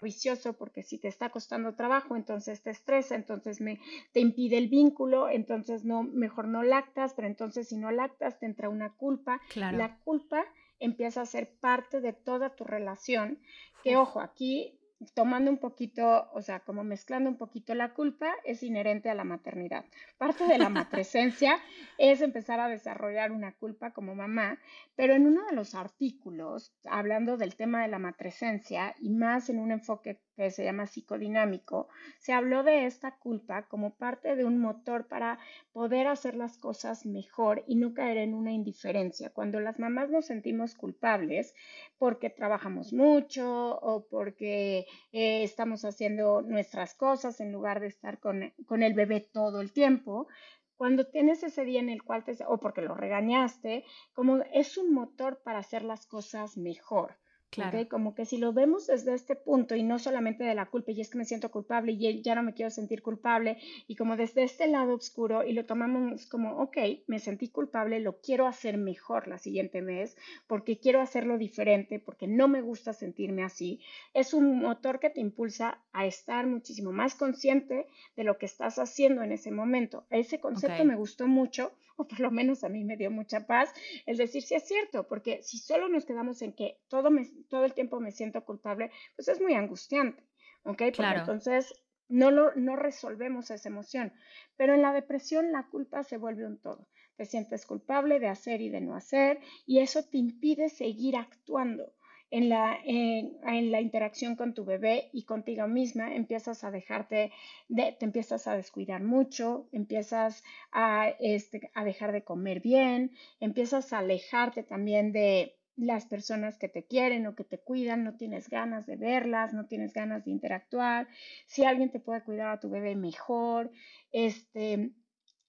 [0.00, 3.80] Vicioso porque si te está costando trabajo, entonces te estresa, entonces me,
[4.12, 8.46] te impide el vínculo, entonces no, mejor no lactas, pero entonces si no lactas te
[8.46, 9.40] entra una culpa.
[9.56, 10.44] La culpa
[10.80, 13.38] empieza a ser parte de toda tu relación,
[13.82, 14.77] que ojo, aquí
[15.14, 19.24] tomando un poquito, o sea, como mezclando un poquito la culpa, es inherente a la
[19.24, 19.84] maternidad.
[20.16, 21.58] Parte de la matresencia
[21.98, 24.58] es empezar a desarrollar una culpa como mamá,
[24.96, 29.60] pero en uno de los artículos, hablando del tema de la matresencia y más en
[29.60, 34.60] un enfoque que se llama psicodinámico, se habló de esta culpa como parte de un
[34.60, 35.40] motor para
[35.72, 39.30] poder hacer las cosas mejor y no caer en una indiferencia.
[39.30, 41.54] Cuando las mamás nos sentimos culpables
[41.98, 48.54] porque trabajamos mucho o porque eh, estamos haciendo nuestras cosas en lugar de estar con,
[48.66, 50.28] con el bebé todo el tiempo,
[50.76, 54.94] cuando tienes ese día en el cual te, o porque lo regañaste, como es un
[54.94, 57.16] motor para hacer las cosas mejor.
[57.50, 57.88] Claro.
[57.88, 61.00] Como que si lo vemos desde este punto y no solamente de la culpa, y
[61.00, 63.56] es que me siento culpable y ya no me quiero sentir culpable,
[63.86, 68.20] y como desde este lado oscuro y lo tomamos como, ok, me sentí culpable, lo
[68.20, 73.42] quiero hacer mejor la siguiente vez, porque quiero hacerlo diferente, porque no me gusta sentirme
[73.42, 73.80] así,
[74.12, 78.78] es un motor que te impulsa a estar muchísimo más consciente de lo que estás
[78.78, 80.04] haciendo en ese momento.
[80.10, 83.74] Ese concepto me gustó mucho o por lo menos a mí me dio mucha paz,
[84.06, 87.64] el decir si es cierto, porque si solo nos quedamos en que todo, me, todo
[87.64, 90.22] el tiempo me siento culpable, pues es muy angustiante,
[90.62, 90.82] ¿ok?
[90.96, 91.74] Porque entonces
[92.08, 94.12] no, lo, no resolvemos esa emoción.
[94.56, 96.88] Pero en la depresión la culpa se vuelve un todo.
[97.16, 101.92] Te sientes culpable de hacer y de no hacer y eso te impide seguir actuando
[102.30, 107.32] en la, en, la interacción con tu bebé y contigo misma, empiezas a dejarte,
[107.68, 113.92] de, te empiezas a descuidar mucho, empiezas a, este, a dejar de comer bien, empiezas
[113.92, 118.50] a alejarte también de las personas que te quieren o que te cuidan, no tienes
[118.50, 121.06] ganas de verlas, no tienes ganas de interactuar.
[121.46, 123.70] Si alguien te puede cuidar a tu bebé mejor,
[124.10, 124.90] este,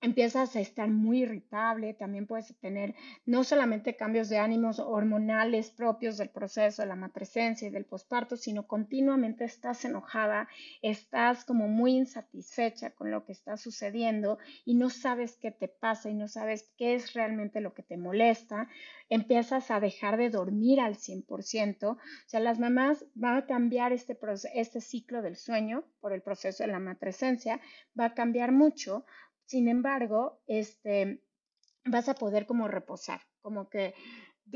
[0.02, 6.18] empiezas a estar muy irritable, también puedes tener no solamente cambios de ánimos hormonales propios
[6.18, 10.48] del proceso de la matresencia y del posparto, sino continuamente estás enojada,
[10.82, 16.10] estás como muy insatisfecha con lo que está sucediendo y no sabes qué te pasa
[16.10, 18.70] y no sabes qué es realmente lo que te molesta,
[19.10, 24.18] empiezas a dejar de dormir al 100%, o sea, las mamás van a cambiar este,
[24.54, 27.60] este ciclo del sueño por el proceso de la matresencia,
[28.00, 29.04] va a cambiar mucho
[29.50, 31.24] sin embargo, este,
[31.84, 33.96] vas a poder como reposar, como que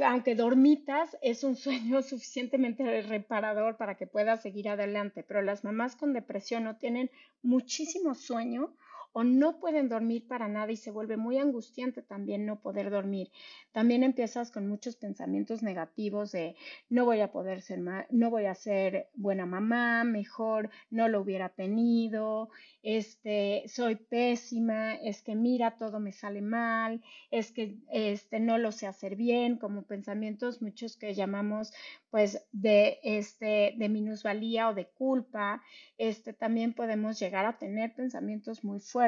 [0.04, 5.96] aunque dormitas, es un sueño suficientemente reparador para que puedas seguir adelante, pero las mamás
[5.96, 7.10] con depresión no tienen
[7.42, 8.76] muchísimo sueño
[9.14, 13.30] o no pueden dormir para nada y se vuelve muy angustiante también no poder dormir.
[13.72, 16.56] También empiezas con muchos pensamientos negativos de
[16.90, 21.50] no voy a poder ser no voy a ser buena mamá, mejor no lo hubiera
[21.50, 22.50] tenido,
[22.82, 28.72] este soy pésima, es que mira todo me sale mal, es que este no lo
[28.72, 31.72] sé hacer bien, como pensamientos muchos que llamamos
[32.10, 35.62] pues de este de minusvalía o de culpa.
[35.98, 39.03] Este también podemos llegar a tener pensamientos muy fuertes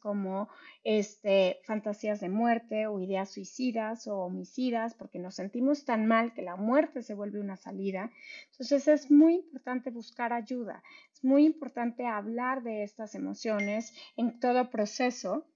[0.00, 0.48] como
[0.84, 6.42] este, fantasías de muerte o ideas suicidas o homicidas, porque nos sentimos tan mal que
[6.42, 8.10] la muerte se vuelve una salida.
[8.52, 10.82] Entonces es muy importante buscar ayuda,
[11.12, 15.46] es muy importante hablar de estas emociones en todo proceso,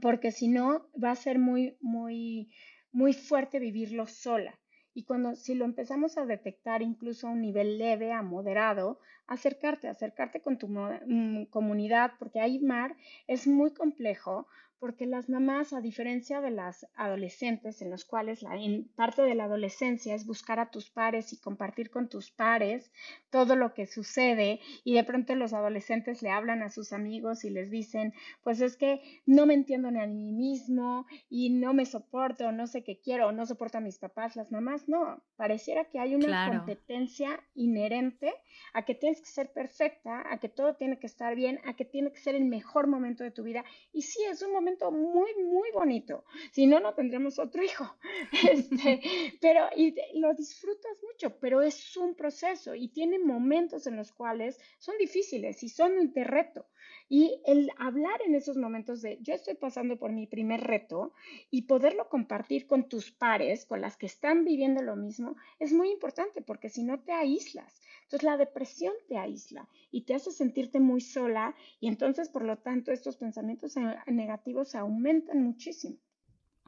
[0.00, 2.50] porque si no va a ser muy, muy,
[2.92, 4.58] muy fuerte vivirlo sola.
[4.94, 9.88] Y cuando si lo empezamos a detectar incluso a un nivel leve a moderado, acercarte,
[9.88, 14.46] acercarte con tu mm, comunidad, porque ahí mar es muy complejo,
[14.78, 18.56] porque las mamás, a diferencia de las adolescentes, en los cuales la
[18.94, 22.92] parte de la adolescencia es buscar a tus pares y compartir con tus pares
[23.30, 27.50] todo lo que sucede, y de pronto los adolescentes le hablan a sus amigos y
[27.50, 28.12] les dicen,
[28.42, 32.66] pues es que no me entiendo ni a mí mismo y no me soporto, no
[32.66, 36.50] sé qué quiero, no soporto a mis papás, las mamás, no, pareciera que hay una
[36.50, 38.32] competencia inherente
[38.74, 41.84] a que tienes que ser perfecta, a que todo tiene que estar bien, a que
[41.84, 45.34] tiene que ser el mejor momento de tu vida, y sí, es un momento muy,
[45.42, 46.24] muy bonito.
[46.52, 47.84] Si no, no tendremos otro hijo.
[48.52, 49.00] Este,
[49.40, 54.60] pero y lo disfrutas mucho, pero es un proceso y tiene momentos en los cuales
[54.78, 56.66] son difíciles y son un reto.
[57.08, 61.12] Y el hablar en esos momentos de yo estoy pasando por mi primer reto
[61.50, 65.90] y poderlo compartir con tus pares, con las que están viviendo lo mismo, es muy
[65.90, 67.80] importante porque si no te aíslas.
[68.02, 72.58] Entonces la depresión te aísla y te hace sentirte muy sola y entonces por lo
[72.58, 73.74] tanto estos pensamientos
[74.06, 75.96] negativos aumentan muchísimo.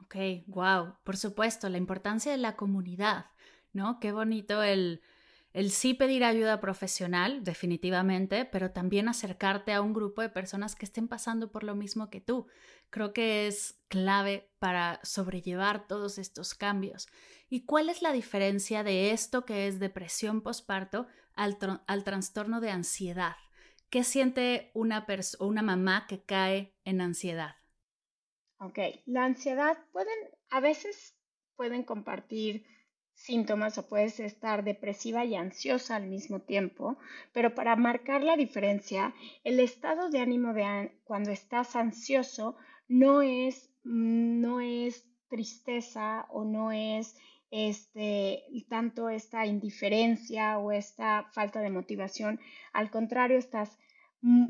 [0.01, 0.15] Ok,
[0.47, 3.25] wow, por supuesto, la importancia de la comunidad,
[3.73, 3.99] ¿no?
[3.99, 5.01] Qué bonito el
[5.51, 10.85] el sí pedir ayuda profesional, definitivamente, pero también acercarte a un grupo de personas que
[10.85, 12.47] estén pasando por lo mismo que tú.
[12.91, 17.07] Creo que es clave para sobrellevar todos estos cambios.
[17.49, 21.57] ¿Y cuál es la diferencia de esto que es depresión postparto al,
[21.87, 23.35] al trastorno de ansiedad?
[23.89, 25.07] ¿Qué siente una,
[25.39, 27.55] una mamá que cae en ansiedad?
[28.59, 30.17] Ok, la ansiedad pueden,
[30.51, 31.15] a veces
[31.55, 32.65] pueden compartir
[33.19, 36.97] síntomas o puedes estar depresiva y ansiosa al mismo tiempo,
[37.33, 42.55] pero para marcar la diferencia, el estado de ánimo de cuando estás ansioso
[42.87, 47.15] no es, no es tristeza o no es
[47.51, 52.39] este, tanto esta indiferencia o esta falta de motivación,
[52.73, 53.88] al contrario, estás Mm,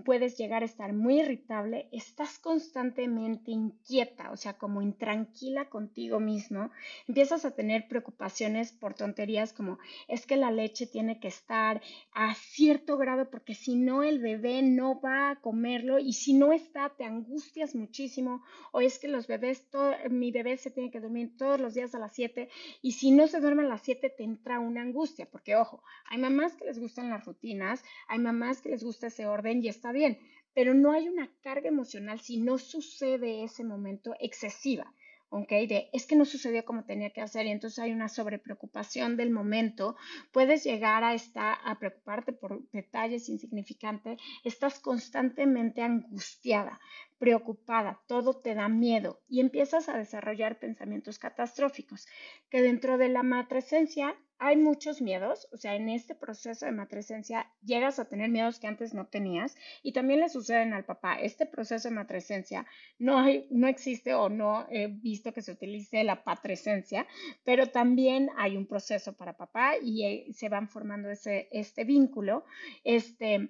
[0.03, 6.71] puedes llegar a estar muy irritable, estás constantemente inquieta, o sea, como intranquila contigo mismo,
[7.07, 9.77] empiezas a tener preocupaciones por tonterías como
[10.07, 11.81] es que la leche tiene que estar
[12.13, 16.51] a cierto grado porque si no el bebé no va a comerlo y si no
[16.51, 20.99] está te angustias muchísimo o es que los bebés, todo, mi bebé se tiene que
[20.99, 22.49] dormir todos los días a las 7
[22.81, 26.17] y si no se duerme a las 7 te entra una angustia, porque ojo, hay
[26.17, 29.91] mamás que les gustan las rutinas, hay mamás que les gusta ese orden y está
[29.91, 30.19] bien,
[30.53, 34.93] pero no hay una carga emocional si no sucede ese momento excesiva.
[35.29, 35.49] ¿ok?
[35.49, 39.29] De es que no sucedió como tenía que hacer y entonces hay una sobrepreocupación del
[39.29, 39.95] momento,
[40.31, 46.79] puedes llegar a estar a preocuparte por detalles insignificantes, estás constantemente angustiada,
[47.17, 52.07] preocupada, todo te da miedo y empiezas a desarrollar pensamientos catastróficos
[52.49, 57.51] que dentro de la matresencia hay muchos miedos, o sea, en este proceso de matresencia
[57.61, 61.19] llegas a tener miedos que antes no tenías y también le suceden al papá.
[61.19, 62.65] Este proceso de matresencia
[62.97, 67.05] no, hay, no existe o no he visto que se utilice la patresencia,
[67.43, 72.45] pero también hay un proceso para papá y eh, se van formando ese, este vínculo.
[72.85, 73.49] Este,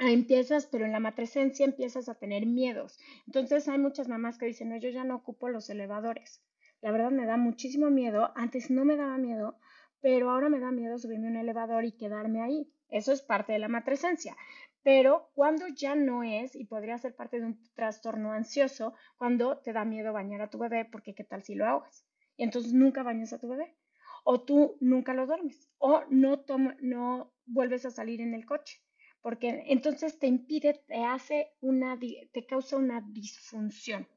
[0.00, 2.98] empiezas, pero en la matresencia empiezas a tener miedos.
[3.26, 6.42] Entonces hay muchas mamás que dicen, no, yo ya no ocupo los elevadores.
[6.80, 8.32] La verdad me da muchísimo miedo.
[8.34, 9.58] Antes no me daba miedo
[10.00, 12.72] pero ahora me da miedo subirme a un elevador y quedarme ahí.
[12.88, 14.36] Eso es parte de la matresencia.
[14.82, 19.72] Pero cuando ya no es, y podría ser parte de un trastorno ansioso, cuando te
[19.72, 22.06] da miedo bañar a tu bebé, porque qué tal si lo ahogas.
[22.36, 23.76] Y entonces nunca bañas a tu bebé.
[24.24, 25.68] O tú nunca lo duermes.
[25.78, 26.44] O no,
[26.80, 28.80] no vuelves a salir en el coche.
[29.20, 34.08] Porque entonces te impide, te hace una, te causa una disfunción.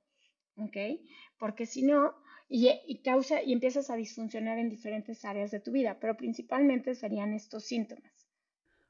[0.55, 0.77] ¿Ok?
[1.39, 2.15] Porque si no,
[2.51, 7.33] y, causa y empiezas a disfuncionar en diferentes áreas de tu vida, pero principalmente serían
[7.33, 8.11] estos síntomas.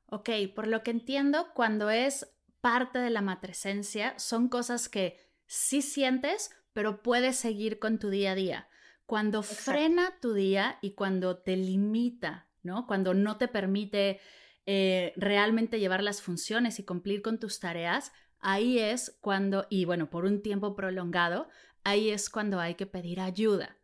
[0.08, 5.84] Ok, por lo que entiendo, cuando es parte de la matresencia, son cosas que sí
[5.84, 8.68] sientes, pero puedes seguir con tu día a día.
[9.06, 12.88] Cuando frena tu día y cuando te limita, ¿no?
[12.88, 14.20] Cuando no te permite
[14.66, 20.10] eh, realmente llevar las funciones y cumplir con tus tareas, ahí es cuando, y bueno,
[20.10, 21.48] por un tiempo prolongado,
[21.84, 23.78] ahí es cuando hay que pedir ayuda.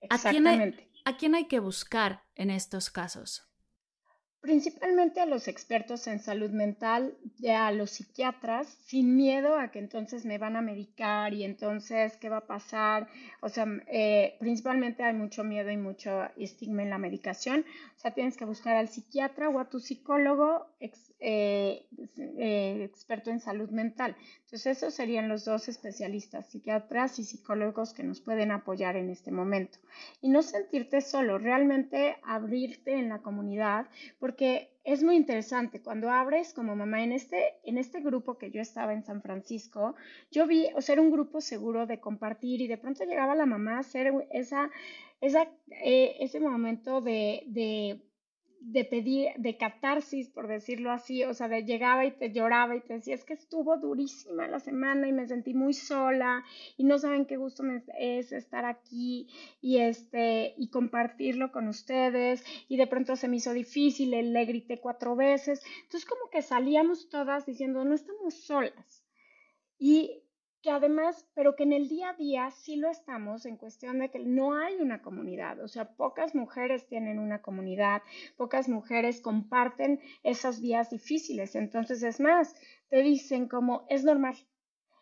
[0.00, 0.88] Exactamente.
[1.04, 3.46] ¿A quién hay, que buscar en estos casos?
[4.40, 7.16] Principalmente a los expertos en salud mental,
[7.48, 12.28] a los psiquiatras, sin miedo a que entonces me van a medicar y entonces qué
[12.28, 13.08] va a pasar.
[13.40, 17.66] O sea, eh, principalmente hay mucho miedo y mucho estigma en la medicación.
[17.96, 20.66] O sea, tienes que buscar al psiquiatra o a tu psicólogo
[21.22, 24.16] eh, eh, experto en salud mental.
[24.44, 29.30] Entonces, esos serían los dos especialistas, psiquiatras y psicólogos que nos pueden apoyar en este
[29.30, 29.78] momento.
[30.22, 33.86] Y no sentirte solo, realmente abrirte en la comunidad,
[34.18, 35.82] porque es muy interesante.
[35.82, 39.96] Cuando abres como mamá en este, en este grupo que yo estaba en San Francisco,
[40.30, 43.76] yo vi, o sea, un grupo seguro de compartir y de pronto llegaba la mamá
[43.76, 44.70] a hacer esa,
[45.20, 48.00] esa, eh, ese momento de
[48.84, 52.94] pedir, de catarsis, por decirlo así, o sea, de llegaba y te lloraba y te
[52.94, 56.44] decía, es que estuvo durísima la semana y me sentí muy sola
[56.76, 57.62] y no saben qué gusto
[57.98, 59.28] es estar aquí
[59.60, 64.78] y este, y compartirlo con ustedes y de pronto se me hizo difícil, le grité
[64.78, 69.04] cuatro veces, entonces como que salíamos todas diciendo, no estamos solas.
[69.78, 70.22] Y
[70.62, 74.10] que además, pero que en el día a día sí lo estamos en cuestión de
[74.10, 78.02] que no hay una comunidad, o sea, pocas mujeres tienen una comunidad,
[78.36, 82.54] pocas mujeres comparten esos días difíciles, entonces es más,
[82.88, 84.36] te dicen como es normal,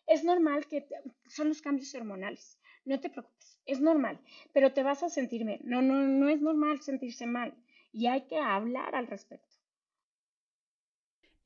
[0.07, 0.87] es normal que
[1.27, 4.21] son los cambios hormonales, no te preocupes, es normal,
[4.53, 7.55] pero te vas a sentir bien, no, no, no es normal sentirse mal
[7.93, 9.49] y hay que hablar al respecto.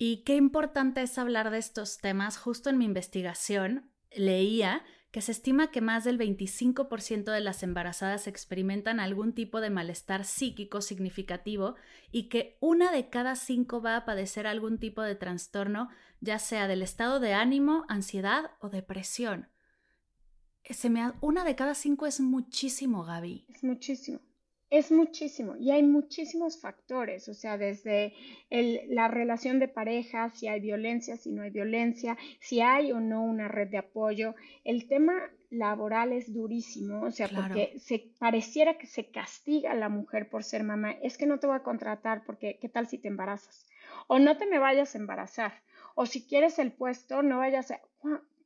[0.04, 2.36] Y qué importante es hablar de estos temas.
[2.36, 8.26] Justo en mi investigación leía que se estima que más del 25% de las embarazadas
[8.26, 11.76] experimentan algún tipo de malestar psíquico significativo
[12.10, 15.90] y que una de cada cinco va a padecer algún tipo de trastorno,
[16.20, 19.48] ya sea del estado de ánimo, ansiedad o depresión.
[20.88, 23.44] Me una de cada cinco es muchísimo, Gaby.
[23.50, 24.20] Es muchísimo.
[24.72, 28.14] Es muchísimo y hay muchísimos factores, o sea, desde
[28.88, 33.22] la relación de pareja, si hay violencia, si no hay violencia, si hay o no
[33.22, 34.34] una red de apoyo.
[34.64, 35.12] El tema
[35.50, 40.42] laboral es durísimo, o sea, porque se pareciera que se castiga a la mujer por
[40.42, 40.92] ser mamá.
[41.02, 43.66] Es que no te voy a contratar porque ¿qué tal si te embarazas?
[44.06, 45.52] O no te me vayas a embarazar.
[45.94, 47.80] O si quieres el puesto, no vayas a...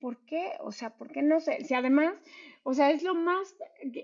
[0.01, 0.55] ¿Por qué?
[0.59, 1.65] O sea, ¿por qué no sé?
[1.65, 2.15] Si además,
[2.65, 3.55] o sea, es lo más,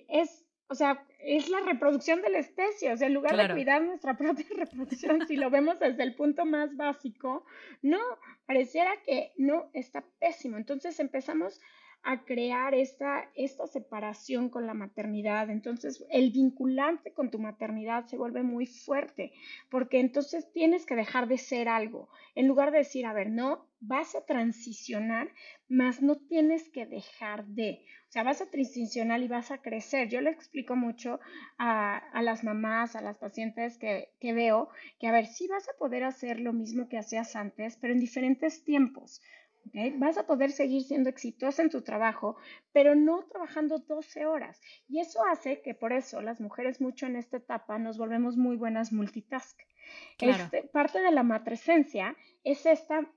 [0.09, 3.83] es o sea, es la reproducción de la especie, o sea, en lugar de cuidar
[3.83, 7.45] nuestra propia reproducción, si lo vemos desde el punto más básico,
[7.83, 8.01] no,
[8.47, 10.57] pareciera que no, está pésimo.
[10.57, 11.61] Entonces empezamos
[12.05, 15.51] a crear esta, esta separación con la maternidad.
[15.51, 19.33] Entonces, el vinculante con tu maternidad se vuelve muy fuerte,
[19.69, 22.09] porque entonces tienes que dejar de ser algo.
[22.35, 25.29] En lugar de decir, a ver, no, vas a transicionar,
[25.69, 27.85] más no tienes que dejar de.
[28.09, 30.09] O sea, vas a transicionar y vas a crecer.
[30.09, 31.19] Yo le explico mucho
[31.59, 34.69] a, a las mamás, a las pacientes que, que veo,
[35.01, 38.01] que a ver, sí vas a poder hacer lo mismo que hacías antes, pero en
[38.01, 39.21] diferentes tiempos.
[39.95, 42.37] Vas a poder seguir siendo exitosa en tu trabajo,
[42.73, 44.61] pero no trabajando 12 horas.
[44.89, 48.57] Y eso hace que por eso las mujeres mucho en esta etapa nos volvemos muy
[48.57, 49.61] buenas multitask.
[50.19, 53.09] Este, parte de la matresencia es esta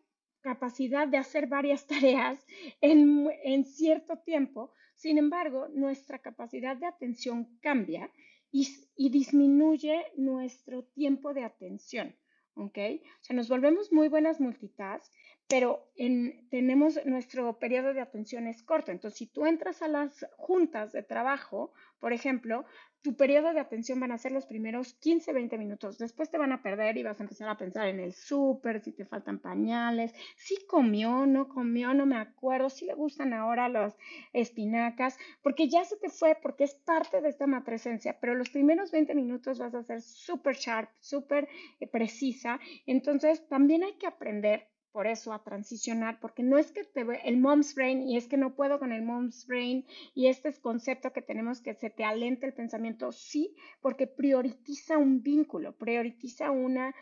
[0.45, 2.45] capacidad de hacer varias tareas
[2.79, 4.71] en, en cierto tiempo.
[4.93, 8.11] Sin embargo, nuestra capacidad de atención cambia
[8.51, 12.15] y, y disminuye nuestro tiempo de atención.
[12.53, 12.77] ¿ok?
[12.77, 15.11] O sea, nos volvemos muy buenas multitask,
[15.47, 18.91] pero en, tenemos nuestro periodo de atención es corto.
[18.91, 22.65] Entonces, si tú entras a las juntas de trabajo, por ejemplo,
[23.05, 25.99] tu periodo de atención van a ser los primeros 15, 20 minutos.
[25.99, 28.93] Después te van a perder y vas a empezar a pensar en el súper, si
[28.93, 33.95] te faltan pañales, si comió, no comió, no me acuerdo, si le gustan ahora las
[34.33, 38.89] espinacas, porque ya se te fue, porque es parte de esta matresencia, pero los primeros
[38.89, 41.47] 20 minutos vas a ser súper sharp, súper
[41.79, 42.59] eh, precisa.
[42.87, 47.35] Entonces, también hay que aprender por eso a transicionar, porque no es que te el
[47.35, 51.11] mom's brain y es que no puedo con el mom's brain y este es concepto
[51.11, 56.95] que tenemos que se te alente el pensamiento, sí, porque prioriza un vínculo, prioriza una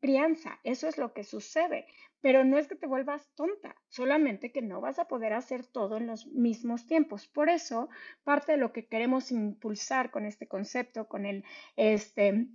[0.00, 1.84] crianza, eso es lo que sucede,
[2.22, 5.98] pero no es que te vuelvas tonta, solamente que no vas a poder hacer todo
[5.98, 7.28] en los mismos tiempos.
[7.28, 7.90] Por eso,
[8.24, 11.44] parte de lo que queremos impulsar con este concepto, con el
[11.76, 12.48] este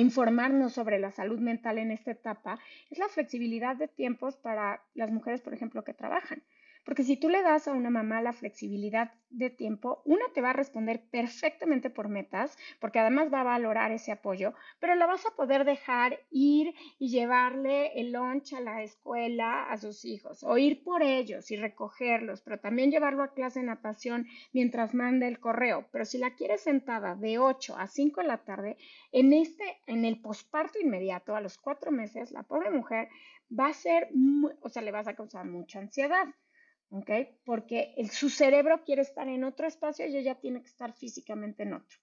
[0.00, 2.58] informarnos sobre la salud mental en esta etapa,
[2.90, 6.42] es la flexibilidad de tiempos para las mujeres, por ejemplo, que trabajan.
[6.84, 10.50] Porque si tú le das a una mamá la flexibilidad de tiempo, una te va
[10.50, 15.26] a responder perfectamente por metas, porque además va a valorar ese apoyo, pero la vas
[15.26, 20.56] a poder dejar ir y llevarle el lunch a la escuela a sus hijos, o
[20.58, 25.40] ir por ellos y recogerlos, pero también llevarlo a clase de natación mientras manda el
[25.40, 25.88] correo.
[25.90, 28.76] Pero si la quieres sentada de 8 a 5 de la tarde,
[29.10, 33.08] en este, en el posparto inmediato, a los cuatro meses, la pobre mujer
[33.58, 34.08] va a ser,
[34.60, 36.26] o sea, le vas a causar mucha ansiedad.
[36.94, 37.10] ¿Ok?
[37.44, 41.74] Porque su cerebro quiere estar en otro espacio y ella tiene que estar físicamente en
[41.74, 41.98] otro.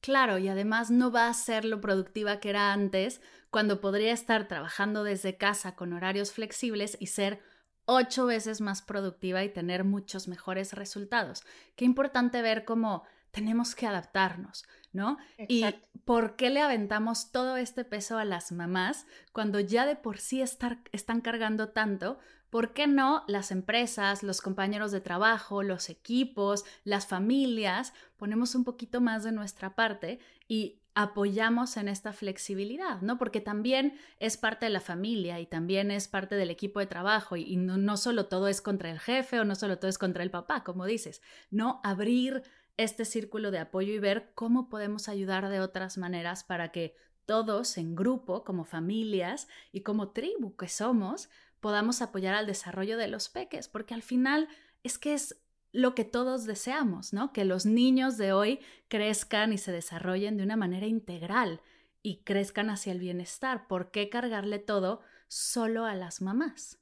[0.00, 4.48] Claro, y además no va a ser lo productiva que era antes, cuando podría estar
[4.48, 7.40] trabajando desde casa con horarios flexibles y ser
[7.84, 11.44] ocho veces más productiva y tener muchos mejores resultados.
[11.76, 15.18] Qué importante ver cómo tenemos que adaptarnos, ¿no?
[15.46, 15.64] Y
[16.04, 20.42] por qué le aventamos todo este peso a las mamás cuando ya de por sí
[20.42, 22.18] están cargando tanto
[22.50, 28.64] ¿Por qué no las empresas, los compañeros de trabajo, los equipos, las familias ponemos un
[28.64, 33.18] poquito más de nuestra parte y apoyamos en esta flexibilidad, ¿no?
[33.18, 37.36] Porque también es parte de la familia y también es parte del equipo de trabajo
[37.36, 40.24] y, no, no solo todo es contra el jefe o no solo todo es contra
[40.24, 42.42] el papá, como dices, no abrir
[42.76, 46.96] este círculo de apoyo y ver cómo podemos ayudar de otras maneras para que
[47.26, 51.30] todos en grupo, como familias y como tribu que somos,
[51.60, 54.48] podamos apoyar al desarrollo de los peques, porque al final
[54.82, 55.40] es que es
[55.72, 57.32] lo que todos deseamos, ¿no?
[57.32, 61.60] Que los niños de hoy crezcan y se desarrollen de una manera integral
[62.02, 63.68] y crezcan hacia el bienestar.
[63.68, 66.78] ¿Por qué cargarle todo solo a las mamás?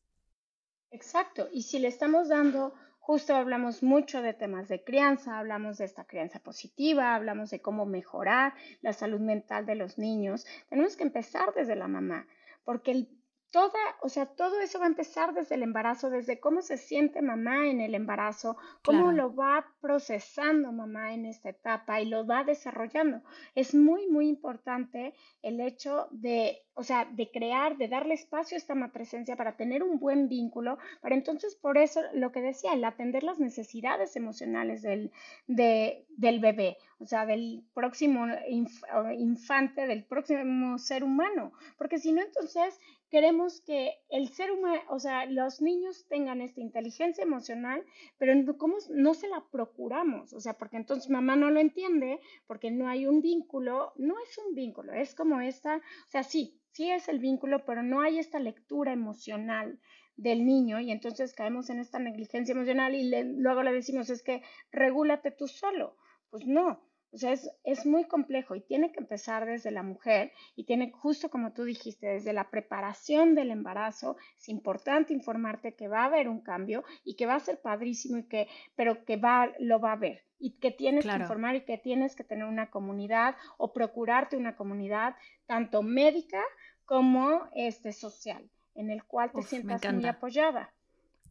[0.90, 5.84] Exacto, y si le estamos dando, justo hablamos mucho de temas de crianza, hablamos de
[5.84, 11.02] esta crianza positiva, hablamos de cómo mejorar la salud mental de los niños, tenemos que
[11.02, 12.26] empezar desde la mamá,
[12.64, 13.17] porque el
[13.51, 17.22] toda, o sea, todo eso va a empezar desde el embarazo, desde cómo se siente
[17.22, 22.44] mamá en el embarazo, cómo lo va procesando mamá en esta etapa y lo va
[22.44, 23.22] desarrollando.
[23.55, 28.58] Es muy, muy importante el hecho de, o sea, de crear, de darle espacio a
[28.58, 32.84] esta presencia para tener un buen vínculo, para entonces, por eso lo que decía, el
[32.84, 35.10] atender las necesidades emocionales del,
[35.48, 42.78] del bebé, o sea, del próximo infante, del próximo ser humano, porque si no, entonces
[43.10, 47.84] queremos que el ser humano, o sea, los niños tengan esta inteligencia emocional,
[48.18, 50.32] pero ¿cómo no se la procuramos?
[50.32, 54.38] O sea, porque entonces mamá no lo entiende, porque no hay un vínculo, no es
[54.38, 58.20] un vínculo, es como esta, o sea, sí, sí es el vínculo, pero no hay
[58.20, 59.80] esta lectura emocional
[60.16, 64.42] del niño y entonces caemos en esta negligencia emocional y luego le decimos, es que
[64.70, 65.96] regúlate tú solo.
[66.30, 67.32] Pues no, o sea,
[67.64, 71.64] es, muy complejo y tiene que empezar desde la mujer y tiene, justo como tú
[71.64, 74.16] dijiste, desde la preparación del embarazo.
[74.38, 78.18] Es importante informarte que va a haber un cambio y que va a ser padrísimo
[78.18, 81.64] y que, pero que va, lo va a haber y que tienes que informar y
[81.64, 85.16] que tienes que tener una comunidad o procurarte una comunidad
[85.46, 86.42] tanto médica
[86.89, 90.72] como este social en el cual te sientas muy apoyada.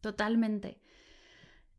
[0.00, 0.80] Totalmente.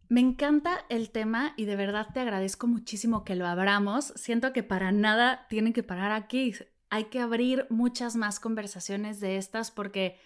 [0.09, 4.07] Me encanta el tema y de verdad te agradezco muchísimo que lo abramos.
[4.17, 6.53] Siento que para nada tienen que parar aquí.
[6.89, 10.19] Hay que abrir muchas más conversaciones de estas porque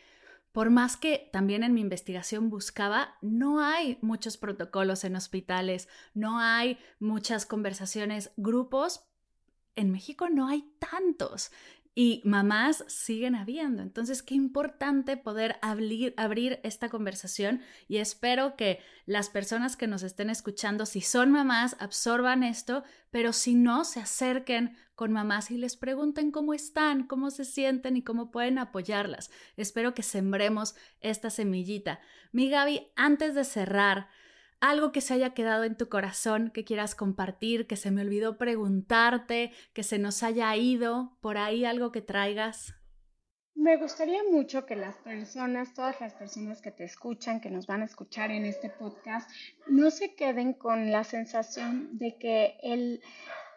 [0.51, 6.39] por más que también en mi investigación buscaba, no hay muchos protocolos en hospitales, no
[6.39, 9.06] hay muchas conversaciones, grupos.
[9.76, 11.51] En México no hay tantos
[11.95, 13.83] y mamás siguen habiendo.
[13.83, 20.01] Entonces, qué importante poder abrir, abrir, esta conversación y espero que las personas que nos
[20.03, 25.57] estén escuchando, si son mamás, absorban esto, pero si no, se acerquen con mamás y
[25.57, 29.29] les pregunten cómo están, cómo se sienten y cómo pueden apoyarlas.
[29.57, 31.99] Espero que sembremos esta semillita.
[32.31, 34.07] Mi Gaby, antes de cerrar,
[34.64, 38.38] algo que se haya quedado en tu corazón, que quieras compartir, que se me olvidó
[38.38, 42.74] preguntarte, que se nos haya ido, por ahí algo que traigas.
[43.55, 47.82] Me gustaría mucho que las personas, todas las personas que te escuchan, que nos van
[47.82, 49.30] a escuchar en este podcast,
[49.68, 53.01] no se queden con la sensación de que el,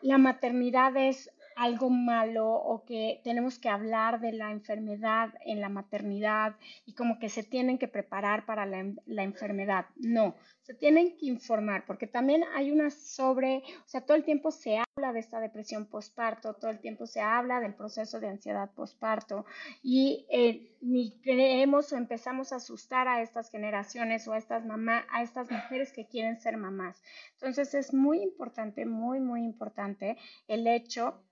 [0.02, 5.70] la maternidad es algo malo o que tenemos que hablar de la enfermedad en la
[5.70, 6.54] maternidad
[6.84, 9.86] y como que se tienen que preparar para la, la, enfermedad.
[9.96, 14.50] No, se tienen que informar porque también hay una sobre, o sea, todo el tiempo
[14.50, 18.70] se habla de esta depresión postparto, todo el tiempo se habla del proceso de ansiedad
[18.72, 19.46] postparto
[19.82, 25.04] y eh, ni creemos o empezamos a asustar a estas generaciones o a estas mamás,
[25.10, 27.02] a estas mujeres que quieren ser mamás.
[27.32, 31.22] Entonces es muy importante, muy, muy importante el hecho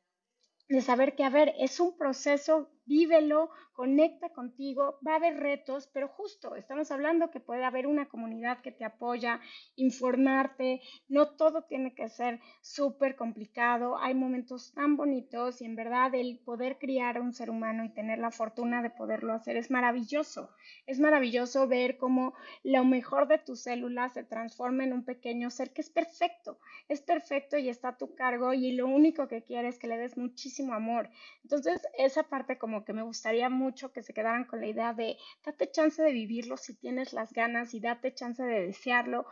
[0.69, 5.89] de saber que, a ver, es un proceso, vívelo, conecta contigo, va a haber retos,
[5.93, 9.41] pero justo estamos hablando que puede haber una comunidad que te apoya,
[9.77, 16.15] informarte, no todo tiene que ser súper complicado, hay momentos tan bonitos y en verdad
[16.15, 19.71] el poder criar a un ser humano y tener la fortuna de poderlo hacer es
[19.71, 20.51] maravilloso,
[20.87, 25.73] es maravilloso ver cómo lo mejor de tus células se transforma en un pequeño ser
[25.73, 26.59] que es perfecto,
[26.89, 29.99] es perfecto y está a tu cargo y lo único que quiere es que le
[29.99, 31.11] des muchísimo amor.
[31.43, 35.17] Entonces, esa parte como que me gustaría mucho que se quedaran con la idea de
[35.45, 39.27] date chance de vivirlo si tienes las ganas y date chance de desearlo.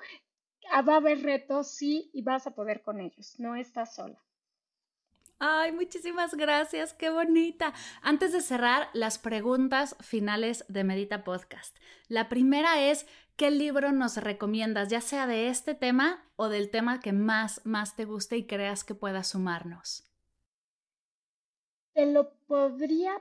[0.70, 4.22] Ah, va a haber retos, sí, y vas a poder con ellos, no estás sola.
[5.44, 7.74] Ay, muchísimas gracias, qué bonita.
[8.00, 11.76] Antes de cerrar, las preguntas finales de Medita Podcast.
[12.06, 17.00] La primera es, ¿qué libro nos recomiendas, ya sea de este tema o del tema
[17.00, 20.08] que más, más te guste y creas que pueda sumarnos?
[21.92, 23.20] Te lo podría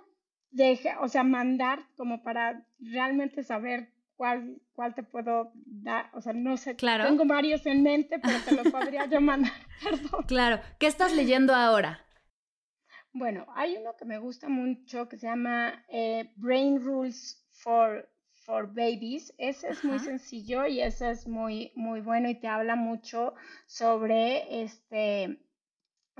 [0.51, 6.33] deja, o sea, mandar como para realmente saber cuál, cuál te puedo dar, o sea,
[6.33, 7.05] no sé, claro.
[7.05, 9.51] tengo varios en mente, pero te los podría yo mandar,
[9.83, 10.23] perdón.
[10.27, 12.05] Claro, ¿qué estás leyendo ahora?
[13.13, 18.07] Bueno, hay uno que me gusta mucho que se llama eh, Brain Rules for,
[18.45, 19.33] for Babies.
[19.37, 23.33] Ese es muy sencillo y ese es muy, muy bueno y te habla mucho
[23.65, 25.41] sobre este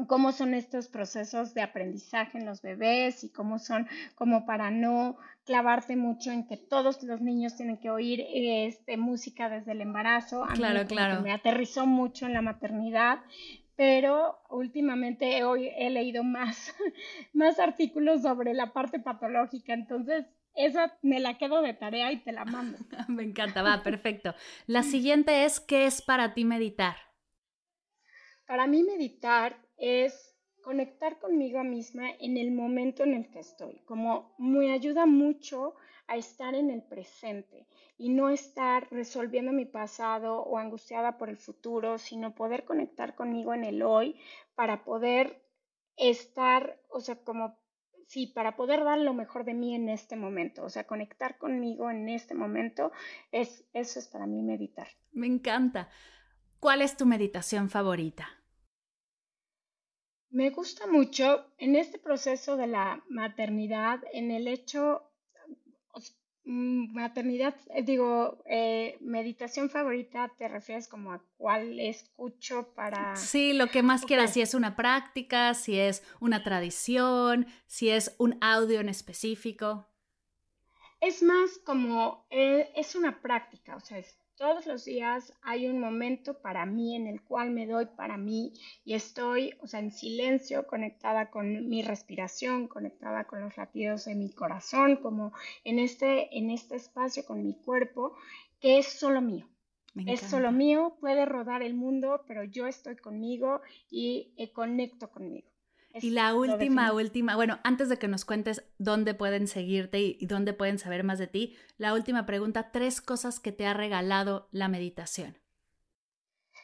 [0.08, 5.18] cómo son estos procesos de aprendizaje en los bebés y cómo son como para no
[5.46, 10.44] clavarte mucho en que todos los niños tienen que oír este, música desde el embarazo.
[10.44, 11.22] A claro, claro.
[11.22, 13.20] Me aterrizó mucho en la maternidad,
[13.76, 16.74] pero últimamente hoy he leído más,
[17.34, 22.32] más artículos sobre la parte patológica, entonces esa me la quedo de tarea y te
[22.32, 22.78] la mando.
[23.08, 24.36] me encanta, va, perfecto.
[24.68, 26.96] La siguiente es, ¿qué es para ti meditar?
[28.46, 34.36] Para mí meditar es conectar conmigo misma en el momento en el que estoy, como
[34.38, 35.74] me ayuda mucho
[36.08, 37.68] a estar en el presente
[37.98, 43.56] y no estar resolviendo mi pasado o angustiada por el futuro, sino poder conectar conmigo
[43.56, 44.20] en el hoy
[44.54, 45.44] para poder
[45.98, 47.58] estar, o sea, como
[48.06, 51.90] sí, para poder dar lo mejor de mí en este momento, o sea, conectar conmigo
[51.90, 52.92] en este momento,
[53.32, 54.90] es, eso es para mí meditar.
[55.12, 55.90] Me encanta.
[56.60, 58.41] ¿Cuál es tu meditación favorita?
[60.32, 65.04] Me gusta mucho en este proceso de la maternidad, en el hecho,
[66.46, 73.18] mm, maternidad, eh, digo, eh, meditación favorita, ¿te refieres como a cuál escucho para...
[73.18, 78.16] Sí, lo que más quieras, si es una práctica, si es una tradición, si es
[78.18, 79.86] un audio en específico.
[81.02, 85.80] Es más como, eh, es una práctica, o sea, es todos los días hay un
[85.80, 89.92] momento para mí en el cual me doy para mí y estoy, o sea, en
[89.92, 95.32] silencio, conectada con mi respiración, conectada con los latidos de mi corazón, como
[95.64, 98.16] en este, en este espacio con mi cuerpo,
[98.60, 99.48] que es solo mío.
[100.08, 103.62] Es solo mío, puede rodar el mundo, pero yo estoy conmigo
[103.92, 105.51] y eh, conecto conmigo
[106.00, 110.54] y la última, última, bueno, antes de que nos cuentes dónde pueden seguirte y, dónde
[110.54, 114.68] pueden saber más de ti, la última pregunta, tres cosas que te ha regalado la
[114.68, 115.38] meditación.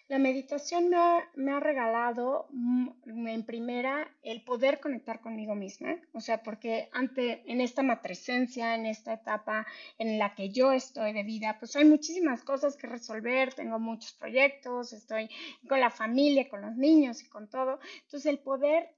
[0.10, 5.98] La meditación me ha, me ha, regalado mm, en primera el poder conectar conmigo misma,
[6.14, 9.68] o sea, porque ante, en esta matresencia, en esta etapa
[9.98, 14.14] en la que yo estoy de vida, pues hay muchísimas cosas que resolver, tengo muchos
[14.14, 15.30] proyectos, estoy
[15.68, 17.80] con la familia, con los niños y con todo.
[18.06, 18.97] Entonces el poder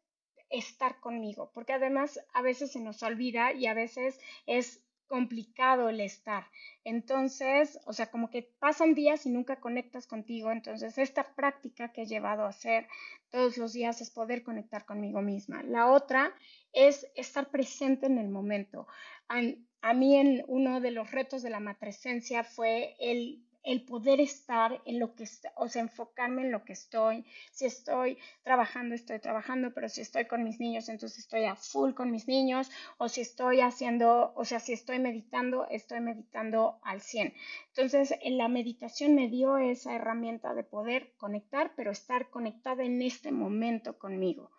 [0.50, 6.00] estar conmigo, porque además a veces se nos olvida y a veces es complicado el
[6.00, 6.45] estar.
[6.86, 10.52] Entonces, o sea, como que pasan días y nunca conectas contigo.
[10.52, 12.88] Entonces, esta práctica que he llevado a hacer
[13.30, 15.64] todos los días es poder conectar conmigo misma.
[15.64, 16.34] La otra
[16.72, 18.88] es estar presente en el momento.
[19.28, 19.41] A,
[19.82, 24.82] a mí en uno de los retos de la matresencia fue el el poder estar
[24.86, 27.26] en lo que, o sea, enfocarme en lo que estoy.
[27.51, 31.93] Si estoy trabajando, estoy trabajando, pero si estoy con mis niños, entonces estoy a full
[31.93, 32.70] con mis niños.
[32.97, 37.34] O si estoy haciendo, o sea, si estoy meditando, estoy meditando al 100.
[37.68, 43.01] Entonces, en la meditación me dio esa herramienta de poder conectar, pero estar conectada en
[43.01, 44.51] este momento conmigo.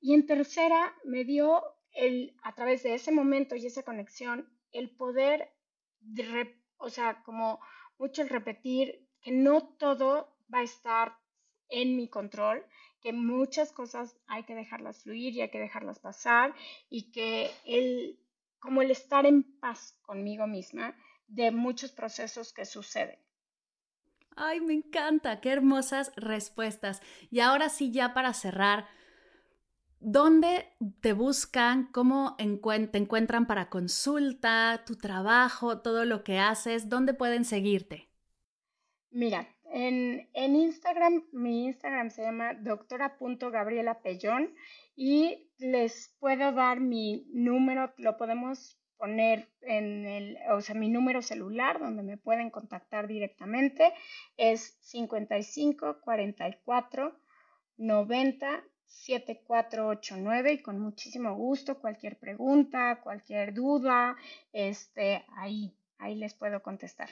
[0.00, 1.62] Y en tercera, me dio
[1.92, 5.52] el, a través de ese momento y esa conexión, el poder,
[6.76, 7.58] o sea, como
[7.98, 11.18] mucho el repetir que no todo va a estar
[11.68, 12.64] en mi control,
[13.02, 16.54] que muchas cosas hay que dejarlas fluir y hay que dejarlas pasar
[16.88, 18.18] y que el,
[18.58, 20.96] como el estar en paz conmigo misma
[21.26, 23.18] de muchos procesos que suceden.
[24.40, 27.02] Ay, me encanta, qué hermosas respuestas.
[27.30, 28.88] Y ahora sí, ya para cerrar,
[30.00, 30.66] ¿dónde
[31.00, 31.88] te buscan?
[31.92, 36.88] ¿Cómo te encuentran para consulta, tu trabajo, todo lo que haces?
[36.88, 38.08] ¿Dónde pueden seguirte?
[39.10, 44.54] Mira, en, en Instagram, mi Instagram se llama doctora.gabrielapellón
[44.96, 51.22] y les puedo dar mi número, lo podemos poner en el, o sea, mi número
[51.22, 53.92] celular donde me pueden contactar directamente
[54.36, 57.16] es 55 44
[57.76, 64.16] 90 7489 y con muchísimo gusto cualquier pregunta, cualquier duda,
[64.52, 67.10] este, ahí, ahí les puedo contestar.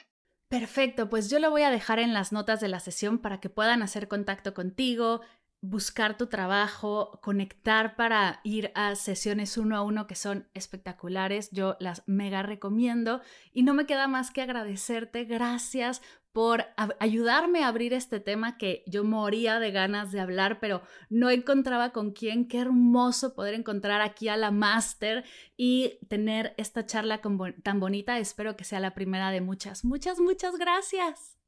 [0.49, 3.49] Perfecto, pues yo lo voy a dejar en las notas de la sesión para que
[3.49, 5.21] puedan hacer contacto contigo,
[5.61, 11.49] buscar tu trabajo, conectar para ir a sesiones uno a uno que son espectaculares.
[11.51, 13.21] Yo las mega recomiendo
[13.51, 15.25] y no me queda más que agradecerte.
[15.25, 16.01] Gracias
[16.37, 16.65] por
[16.99, 21.89] ayudarme a abrir este tema que yo moría de ganas de hablar, pero no encontraba
[21.89, 22.47] con quién.
[22.47, 25.23] Qué hermoso poder encontrar aquí a la máster
[25.55, 27.21] y tener esta charla
[27.63, 28.19] tan bonita.
[28.19, 29.83] Espero que sea la primera de muchas.
[29.83, 31.39] Muchas, muchas gracias.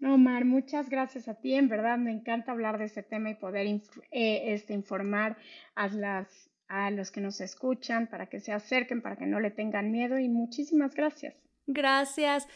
[0.00, 1.54] No, Mar, muchas gracias a ti.
[1.54, 5.36] En verdad me encanta hablar de este tema y poder eh, este, informar
[5.76, 9.52] a, las, a los que nos escuchan para que se acerquen, para que no le
[9.52, 11.36] tengan miedo y muchísimas gracias.
[11.68, 12.48] Gracias.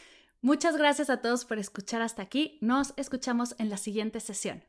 [0.43, 2.57] Muchas gracias a todos por escuchar hasta aquí.
[2.59, 4.65] Nos escuchamos en la siguiente sesión.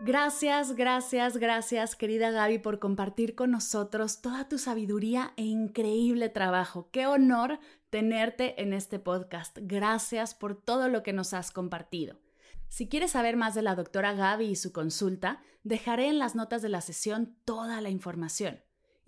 [0.00, 6.88] Gracias, gracias, gracias, querida Gaby, por compartir con nosotros toda tu sabiduría e increíble trabajo.
[6.92, 7.58] Qué honor
[7.90, 9.58] tenerte en este podcast.
[9.60, 12.20] Gracias por todo lo que nos has compartido.
[12.68, 16.62] Si quieres saber más de la doctora Gaby y su consulta, dejaré en las notas
[16.62, 18.60] de la sesión toda la información.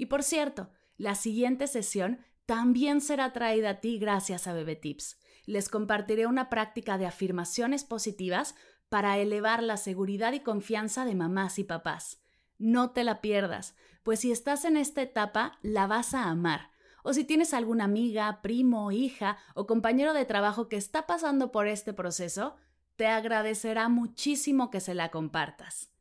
[0.03, 5.16] Y por cierto, la siguiente sesión también será traída a ti gracias a Bebé Tips.
[5.46, 8.57] Les compartiré una práctica de afirmaciones positivas
[8.88, 12.20] para elevar la seguridad y confianza de mamás y papás.
[12.59, 16.72] No te la pierdas, pues si estás en esta etapa, la vas a amar.
[17.05, 21.68] O si tienes alguna amiga, primo, hija o compañero de trabajo que está pasando por
[21.68, 22.57] este proceso,
[22.96, 25.91] te agradecerá muchísimo que se la compartas.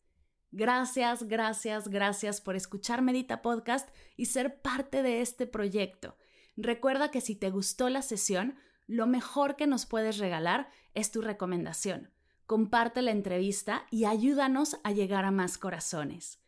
[0.52, 6.18] Gracias, gracias, gracias por escuchar Medita Podcast y ser parte de este proyecto.
[6.58, 8.56] Recuerda que si te gustó la sesión,
[8.88, 12.12] lo mejor que nos puedes regalar es tu recomendación
[12.52, 16.42] comparte la entrevista y ayúdanos a llegar a más corazones.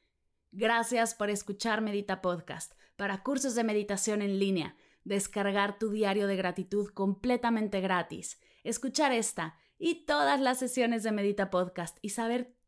[0.52, 4.76] Gracias por escuchar Medita Podcast para cursos de meditación en línea,
[5.06, 11.50] descargar tu diario de gratitud completamente gratis, escuchar esta y todas las sesiones de Medita
[11.50, 12.54] Podcast y saber